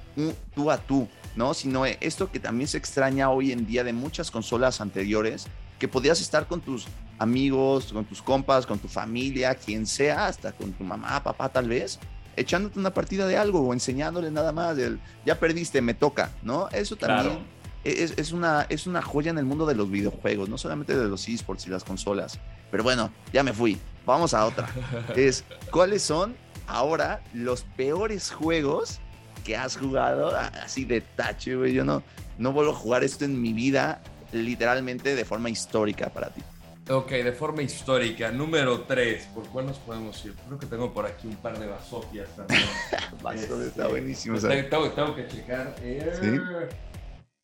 [0.54, 1.54] tú a tú, ¿no?
[1.54, 5.46] Sino esto que también se extraña hoy en día de muchas consolas anteriores,
[5.78, 6.86] que podías estar con tus
[7.18, 11.68] amigos, con tus compas, con tu familia, quien sea, hasta con tu mamá, papá tal
[11.68, 11.98] vez,
[12.36, 16.68] echándote una partida de algo o enseñándole nada más, del, ya perdiste, me toca, ¿no?
[16.68, 17.38] Eso también
[17.84, 21.28] es, una, es una joya en el mundo de los videojuegos, no solamente de los
[21.28, 22.38] esports y las consolas.
[22.70, 24.68] Pero bueno, ya me fui, vamos a otra.
[25.16, 29.00] es, ¿cuáles son ahora los peores juegos
[29.44, 31.72] que has jugado así de tache, güey?
[31.72, 32.02] Yo no,
[32.38, 34.02] no vuelvo a jugar esto en mi vida
[34.32, 36.42] literalmente de forma histórica para ti.
[36.88, 38.30] Ok, de forma histórica.
[38.30, 39.30] Número 3.
[39.34, 40.34] ¿Por cuál nos podemos ir?
[40.46, 42.62] Creo que tengo por aquí un par de vasofias también.
[43.22, 44.38] Vasofias está buenísimo.
[44.38, 45.74] Tengo, que checar.
[45.80, 46.38] ¿Sí?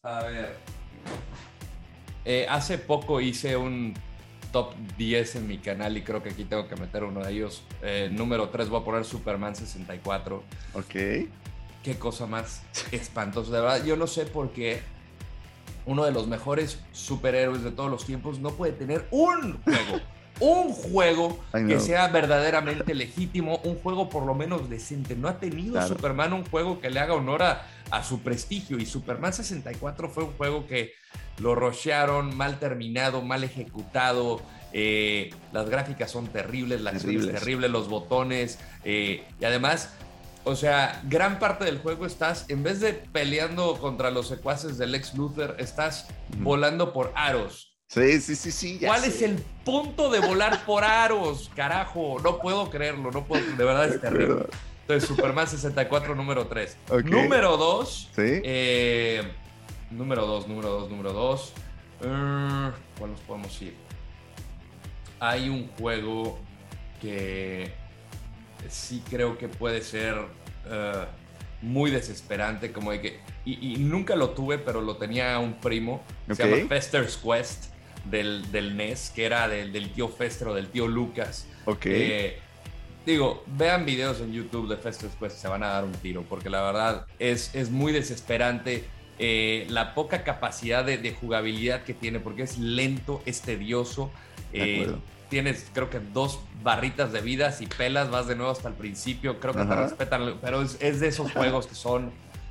[0.04, 0.56] A ver.
[2.24, 3.94] Eh, hace poco hice un
[4.52, 7.62] top 10 en mi canal y creo que aquí tengo que meter uno de ellos.
[7.82, 10.42] Eh, número 3 voy a poner Superman 64.
[10.74, 10.94] Ok.
[11.82, 12.62] Qué cosa más
[12.92, 13.50] espantosa.
[13.50, 14.80] De verdad, yo no sé por qué
[15.86, 20.00] uno de los mejores superhéroes de todos los tiempos, no puede tener un juego.
[20.40, 25.14] un juego que sea verdaderamente legítimo, un juego por lo menos decente.
[25.14, 27.66] No ha tenido Superman un juego que le haga honor a,
[28.02, 28.78] su prestigio.
[28.78, 30.92] Y Superman 64 fue un juego que
[31.38, 34.40] lo rochearon, mal terminado, mal ejecutado.
[34.72, 38.58] Eh, las gráficas son terribles, la acción es terrible, los botones.
[38.84, 39.90] Eh, y además
[40.44, 44.94] o sea, gran parte del juego estás, en vez de peleando contra los secuaces del
[44.94, 47.76] ex Luthor, estás volando por aros.
[47.86, 48.80] Sí, sí, sí, sí.
[48.84, 51.50] ¿Cuál es el punto de volar por aros?
[51.54, 54.46] Carajo, no puedo creerlo, no puedo, de verdad es terrible.
[54.92, 56.76] Entonces, Superman 64, número 3.
[57.04, 58.10] Número 2.
[58.14, 58.22] Sí.
[58.44, 59.22] Eh,
[59.90, 61.52] número 2, número 2, número 2.
[62.00, 62.04] Uh,
[62.98, 63.74] ¿Cuál nos podemos ir?
[65.18, 66.38] Hay un juego
[67.00, 67.72] que
[68.68, 70.14] sí creo que puede ser
[70.66, 71.04] eh,
[71.62, 76.44] muy desesperante, como de que, y, nunca lo tuve, pero lo tenía un primo, se
[76.44, 77.72] llama Fester's Quest
[78.04, 81.46] del, del NES, que era del, del tío Fester o del tío Lucas.
[81.64, 81.86] Ok.
[81.86, 82.38] Eh,
[83.04, 86.50] digo, vean videos en YouTube de Fester's Quest, se van a dar un tiro, porque
[86.50, 88.84] la verdad es, es muy desesperante.
[89.18, 94.10] Eh, la poca capacidad de, de, jugabilidad que tiene, porque es lento, es tedioso.
[94.52, 94.92] Eh,
[95.28, 99.40] tienes creo que dos barritas de vida, si pelas vas de nuevo hasta el principio,
[99.40, 102.10] creo que te respetan, pero es, de esos juegos que son...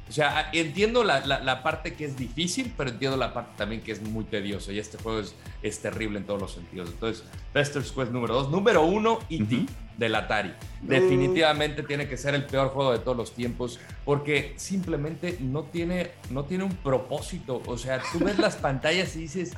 [0.10, 3.94] O sea, entiendo la, la, parte que es difícil, pero entiendo la parte también que
[3.94, 4.74] es muy tedioso.
[4.74, 6.90] Y este juego es, es terrible en todos los sentidos.
[6.90, 8.50] Entonces, Fester's Quest número 2.
[8.50, 9.66] Número 1, E.T.
[10.02, 10.52] del Atari.
[10.82, 16.12] Definitivamente tiene que ser el peor juego de todos los tiempos porque simplemente no tiene,
[16.32, 17.62] no tiene un propósito.
[17.68, 19.54] O sea, tú ves las pantallas y dices,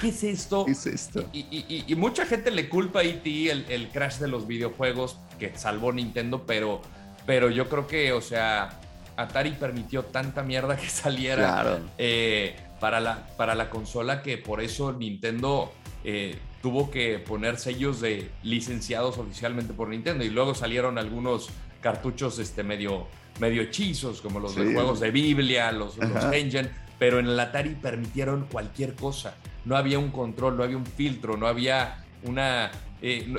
[0.00, 0.66] ¿qué es esto?
[0.66, 1.24] ¿Qué es esto?
[1.32, 3.50] Y, mucha gente le culpa a E.T.
[3.50, 6.82] El, crash de los videojuegos que salvó Nintendo, pero,
[7.24, 8.80] pero yo creo que, o sea,
[9.16, 14.92] Atari permitió tanta mierda que saliera eh, para, la, para la consola que por eso
[14.92, 21.50] Nintendo eh, tuvo que poner sellos de licenciados oficialmente por Nintendo y luego salieron algunos
[21.82, 23.06] cartuchos este, medio,
[23.38, 27.74] medio hechizos, como los de juegos de Biblia, los, los Engine, pero en el Atari
[27.74, 32.70] permitieron cualquier cosa no había un control, no había un filtro, no había una...
[33.02, 33.30] Eh,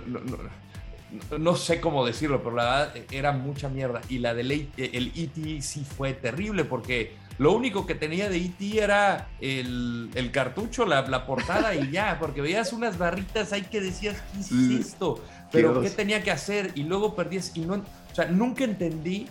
[1.39, 4.01] no, sé cómo decirlo, pero la verdad eh, era mucha mierda.
[4.07, 5.63] Y la del el E.T.
[5.63, 8.81] sí fue terrible porque lo único que tenía de E.T.
[8.81, 14.39] era el, cartucho, la, portada y ya, porque veías unas barritas ahí que decías, ¿qué
[14.39, 15.21] es esto?
[15.51, 16.71] Pero ¿qué tenía que hacer?
[16.75, 17.75] Y luego perdías y no...
[17.75, 19.27] O sea, nunca entendí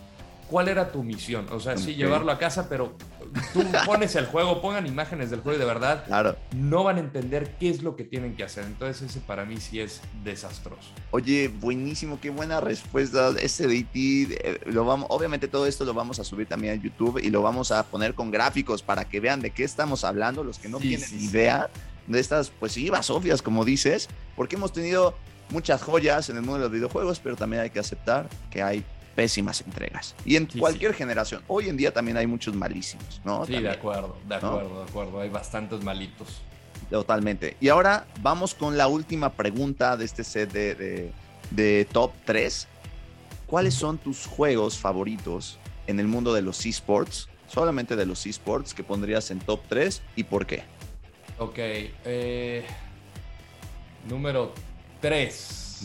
[0.55, 1.49] cuál era tu misión.
[1.51, 2.97] O sea, sí, llevarlo a casa, pero
[3.53, 6.37] tú pones el juego, pongan imágenes del juego y de verdad claro.
[6.53, 8.62] no van a entender qué es lo que tienen que hacer.
[8.62, 10.91] Entonces ese para mí sí es desastroso.
[11.11, 13.35] Oye, buenísimo, qué buena respuesta.
[13.43, 17.31] Este DT, lo vamos, obviamente todo esto lo vamos a subir también a YouTube y
[17.31, 20.68] lo vamos a poner con gráficos para que vean de qué estamos hablando, los que
[20.68, 21.68] no tienen idea
[22.07, 25.16] de estas, pues sí, basofias, como dices, porque hemos tenido
[25.51, 28.85] muchas joyas en el mundo de los videojuegos, pero también hay que aceptar que hay
[29.15, 30.15] pésimas entregas.
[30.25, 31.43] Y en cualquier generación.
[31.49, 33.45] Hoy en día también hay muchos malísimos, ¿no?
[33.47, 35.21] Sí, de acuerdo, de acuerdo, de acuerdo.
[35.21, 36.43] Hay bastantes malitos.
[36.91, 37.57] Totalmente.
[37.61, 41.12] Y ahora vamos con la última pregunta de este set de,
[41.51, 42.69] de top 3.
[43.47, 47.29] ¿Cuáles son tus juegos favoritos en el mundo de los esports?
[47.47, 50.62] Solamente de los esports que pondrías en top 3 y por qué.
[51.39, 51.59] Ok.
[51.59, 52.65] Eh,
[54.09, 54.53] número
[55.01, 55.81] 3.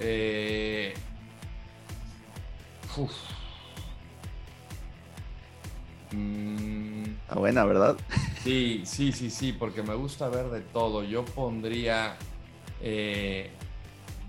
[0.00, 0.94] eh,
[6.12, 7.04] mm.
[7.34, 7.96] buena, ¿verdad?
[8.42, 11.04] Sí, sí, sí, sí, porque me gusta ver de todo.
[11.04, 12.16] Yo pondría
[12.80, 13.50] eh,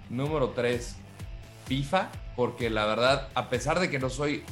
[0.09, 0.95] número 3
[1.65, 4.43] FIFA, porque la verdad, a pesar de que no soy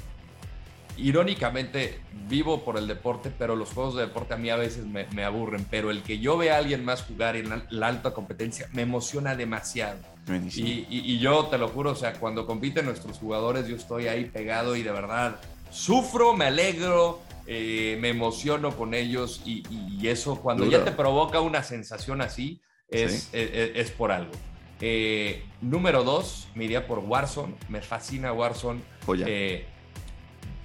[0.97, 5.23] irónicamente vivo por el deporte, pero los juegos de deporte a mí a veces me,
[5.23, 8.83] aburren, pero el que yo vea a alguien más jugar en la, alta competencia me
[8.83, 9.99] emociona demasiado.
[10.27, 14.75] Y, yo te lo juro, o sea, cuando compiten nuestros jugadores yo estoy ahí pegado
[14.75, 15.39] y de verdad
[15.71, 19.63] sufro, me alegro, eh, me emociono con ellos y,
[20.07, 22.59] eso cuando ya te provoca una sensación así
[22.89, 24.31] es, es, por algo.
[24.79, 28.81] Eh, número dos, me iría por Warzone, me fascina Warzone.
[29.27, 29.65] Eh,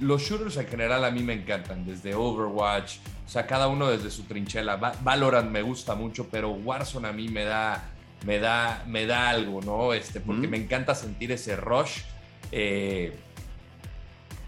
[0.00, 4.10] los shooters en general a mí me encantan, desde Overwatch, o sea, cada uno desde
[4.10, 4.76] su trinchela.
[4.76, 7.90] Valorant me gusta mucho, pero Warzone a mí me da,
[8.24, 9.92] me da, me da algo, ¿no?
[9.92, 12.00] Este, porque me encanta sentir ese rush.
[12.52, 13.12] Eh,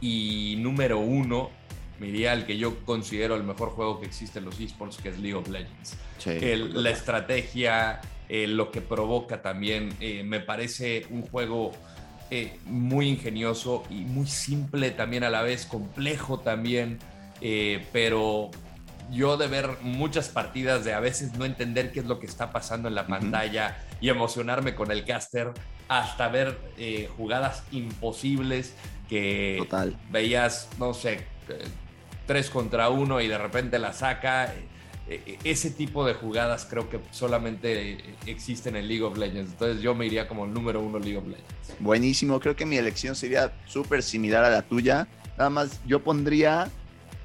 [0.01, 1.51] y número uno,
[1.99, 5.11] me iría al que yo considero el mejor juego que existe en los esports, que
[5.11, 5.97] es League of Legends.
[6.25, 11.73] la estrategia, eh, lo que provoca también, eh, me parece un juego
[12.67, 16.99] muy ingenioso y muy simple también a la vez, complejo también,
[17.91, 18.51] pero
[19.11, 22.53] yo de ver muchas partidas, de a veces no entender qué es lo que está
[22.53, 25.53] pasando en la pantalla y emocionarme con el caster,
[25.89, 28.75] hasta ver eh, jugadas imposibles
[29.09, 29.67] que
[30.11, 31.27] veías, no sé,
[32.27, 34.55] tres contra uno y de repente la saca.
[35.09, 37.97] E, e, ese tipo de jugadas creo que solamente
[38.27, 39.53] existen en League of Legends.
[39.53, 41.49] Entonces yo me iría como el número uno League of Legends.
[41.81, 45.09] Buenísimo, creo que mi elección sería súper similar a la tuya.
[45.39, 46.69] Nada más yo pondría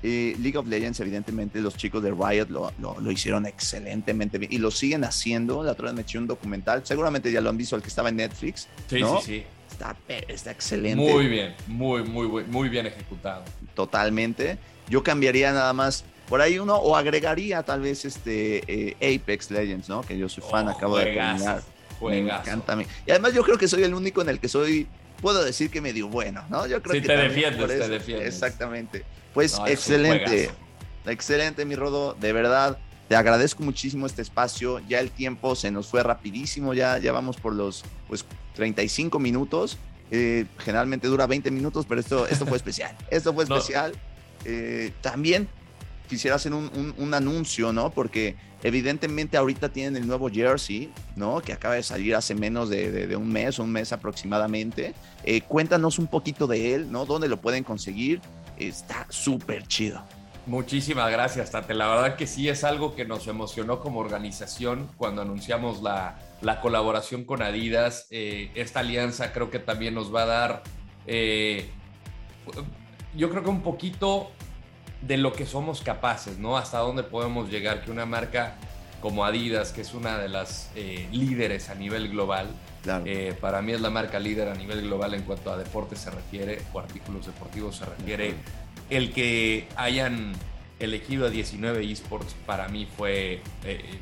[0.04, 4.58] eh, League of Legends, evidentemente los chicos de Riot lo, lo, hicieron excelentemente bien y
[4.58, 5.64] lo siguen haciendo.
[5.64, 8.10] La otra vez me eché un documental, seguramente ya lo han visto, el que estaba
[8.10, 8.68] en Netflix.
[8.88, 9.44] Sí, sí, sí.
[9.72, 9.96] Está,
[10.28, 11.12] está, excelente.
[11.12, 13.44] Muy bien, muy, muy, muy bien ejecutado.
[13.74, 14.58] Totalmente.
[14.90, 19.90] Yo cambiaría nada más por ahí uno, o agregaría tal vez este eh, Apex Legends,
[19.90, 20.02] ¿no?
[20.02, 21.64] Que yo soy fan, oh, acabo de terminar.
[22.02, 22.86] Me encanta a mí.
[23.06, 24.88] Y además yo creo que soy el único en el que soy,
[25.24, 26.68] puedo decir que medio bueno, ¿no?
[26.68, 28.28] Yo creo sí, que te defiendes, te defiendes.
[28.28, 29.06] Exactamente.
[29.34, 30.52] Pues excelente,
[31.06, 32.78] excelente mi Rodo, de verdad.
[33.08, 34.80] Te agradezco muchísimo este espacio.
[34.88, 36.74] Ya el tiempo se nos fue rapidísimo.
[36.74, 39.78] Ya, ya vamos por los pues, 35 minutos.
[40.12, 42.94] Eh, generalmente dura 20 minutos, pero esto, esto fue especial.
[43.10, 43.94] Esto fue especial.
[44.44, 45.48] Eh, también
[46.08, 47.92] quisiera hacer un, anuncio, ¿no?
[47.92, 51.42] Porque evidentemente ahorita tienen el nuevo jersey, ¿no?
[51.42, 54.94] Que acaba de salir hace menos de, un mes, un mes aproximadamente.
[55.24, 57.06] Eh, cuéntanos un poquito de él, ¿no?
[57.06, 58.22] ¿Dónde lo pueden conseguir?
[58.58, 60.04] Está súper chido.
[60.46, 61.74] Muchísimas gracias, Tate.
[61.74, 66.20] La verdad que sí es algo que nos emocionó como organización cuando anunciamos la,
[66.62, 68.08] colaboración con Adidas.
[68.12, 70.64] Eh, esta alianza creo que también nos va a dar,
[71.08, 71.70] eh,
[73.16, 74.32] yo creo que un poquito
[75.08, 76.58] de lo que somos capaces, ¿no?
[76.58, 78.56] Hasta dónde podemos llegar, que una marca
[79.02, 82.48] como Adidas, que es una de las eh, líderes a nivel global,
[83.06, 86.10] eh, para mí es la marca líder a nivel global en cuanto a deportes se
[86.10, 88.36] refiere, o artículos deportivos se refiere,
[88.90, 90.34] el que hayan
[90.80, 94.00] elegido a 19 esports para mí fue eh,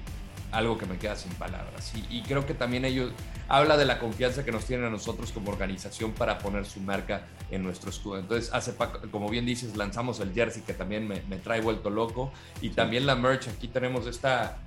[0.52, 1.94] algo que me queda sin palabras.
[2.10, 3.12] Y, creo que también ellos
[3.48, 7.28] habla de la confianza que nos tienen a nosotros como organización para poner su marca
[7.50, 8.20] en nuestro escudo.
[8.20, 8.74] Entonces, hace
[9.12, 12.32] como bien dices, lanzamos el jersey que también me, trae vuelto loco.
[12.62, 13.48] Y también la merch.
[13.48, 14.58] Aquí tenemos esta,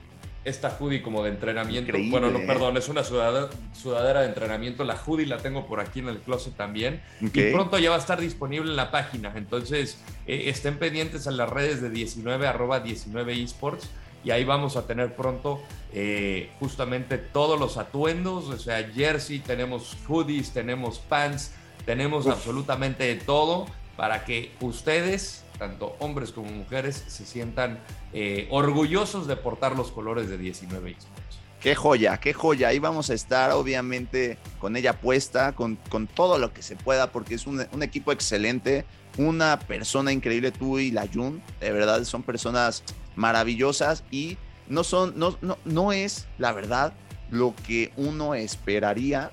[0.45, 1.93] esta hoodie como de entrenamiento.
[2.11, 4.85] Bueno, no, perdón, es una sudadera, de entrenamiento.
[4.85, 7.03] La hoodie la tengo por aquí en el closet también.
[7.21, 9.33] Y pronto ya va a estar disponible en la página.
[9.37, 13.91] Entonces, eh, estén pendientes en las redes de 19 arroba 19 esports
[14.25, 15.61] y ahí vamos a tener pronto
[15.93, 21.53] eh, justamente todos los atuendos, o sea, jersey, tenemos hoodies, tenemos pants,
[21.85, 23.67] tenemos absolutamente todo
[23.97, 27.79] para que ustedes, tanto hombres como mujeres, se sientan
[28.13, 31.24] eh, orgullosos de portar los colores de 19 Esports.
[31.65, 32.69] Qué joya, qué joya.
[32.69, 37.11] Ahí vamos a estar, obviamente, con ella puesta, con, con todo lo que se pueda,
[37.11, 38.85] porque es un, un equipo excelente,
[39.17, 41.43] una persona increíble, tú y la Jun.
[41.61, 42.85] De verdad, son personas
[43.17, 44.37] maravillosas y
[44.69, 46.93] no son, no, no, no es la verdad
[47.31, 49.31] lo que uno esperaría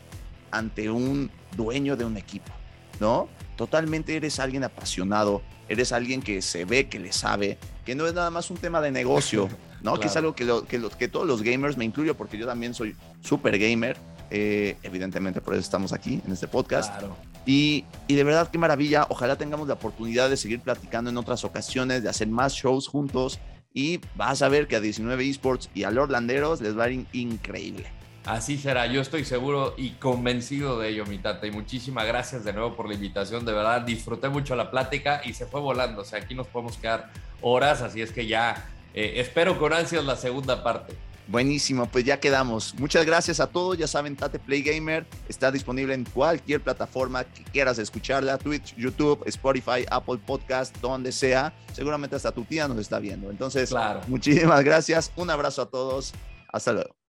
[0.51, 2.53] ante un dueño de un equipo.
[3.01, 3.27] ¿no?
[3.57, 8.13] Totalmente eres alguien apasionado, eres alguien que se ve que le sabe, que no es
[8.13, 9.49] nada más un tema de negocio,
[9.83, 9.99] ¿no?
[9.99, 12.73] Que es algo que, lo, que, que, todos los gamers, me incluyo porque yo también
[12.73, 13.97] soy súper gamer,
[14.29, 16.91] eh, evidentemente por eso estamos aquí en este podcast.
[16.97, 17.15] Claro.
[17.45, 21.43] Y, y, de verdad qué maravilla, ojalá tengamos la oportunidad de seguir platicando en otras
[21.43, 23.39] ocasiones, de hacer más shows juntos
[23.73, 26.89] y vas a ver que a 19 esports y a Lord Landeros les va a
[26.89, 27.85] ir increíble.
[28.25, 31.47] Así será, yo estoy seguro y convencido de ello, mi tata.
[31.47, 33.45] Y muchísimas gracias de nuevo por la invitación.
[33.45, 36.03] De verdad, disfruté mucho la plática y se fue volando.
[36.03, 37.09] O sea, aquí nos podemos quedar
[37.41, 40.93] horas, así es que ya eh, espero con ansias la segunda parte.
[41.27, 42.75] Buenísimo, pues ya quedamos.
[42.75, 43.77] Muchas gracias a todos.
[43.77, 49.23] Ya saben, Tate Play Gamer está disponible en cualquier plataforma que quieras escucharla: Twitch, YouTube,
[49.25, 51.53] Spotify, Apple Podcast, donde sea.
[51.71, 53.31] Seguramente hasta tu tía nos está viendo.
[53.31, 53.73] Entonces,
[54.07, 55.11] muchísimas gracias.
[55.15, 56.13] Un abrazo a todos.
[56.51, 57.00] Hasta luego.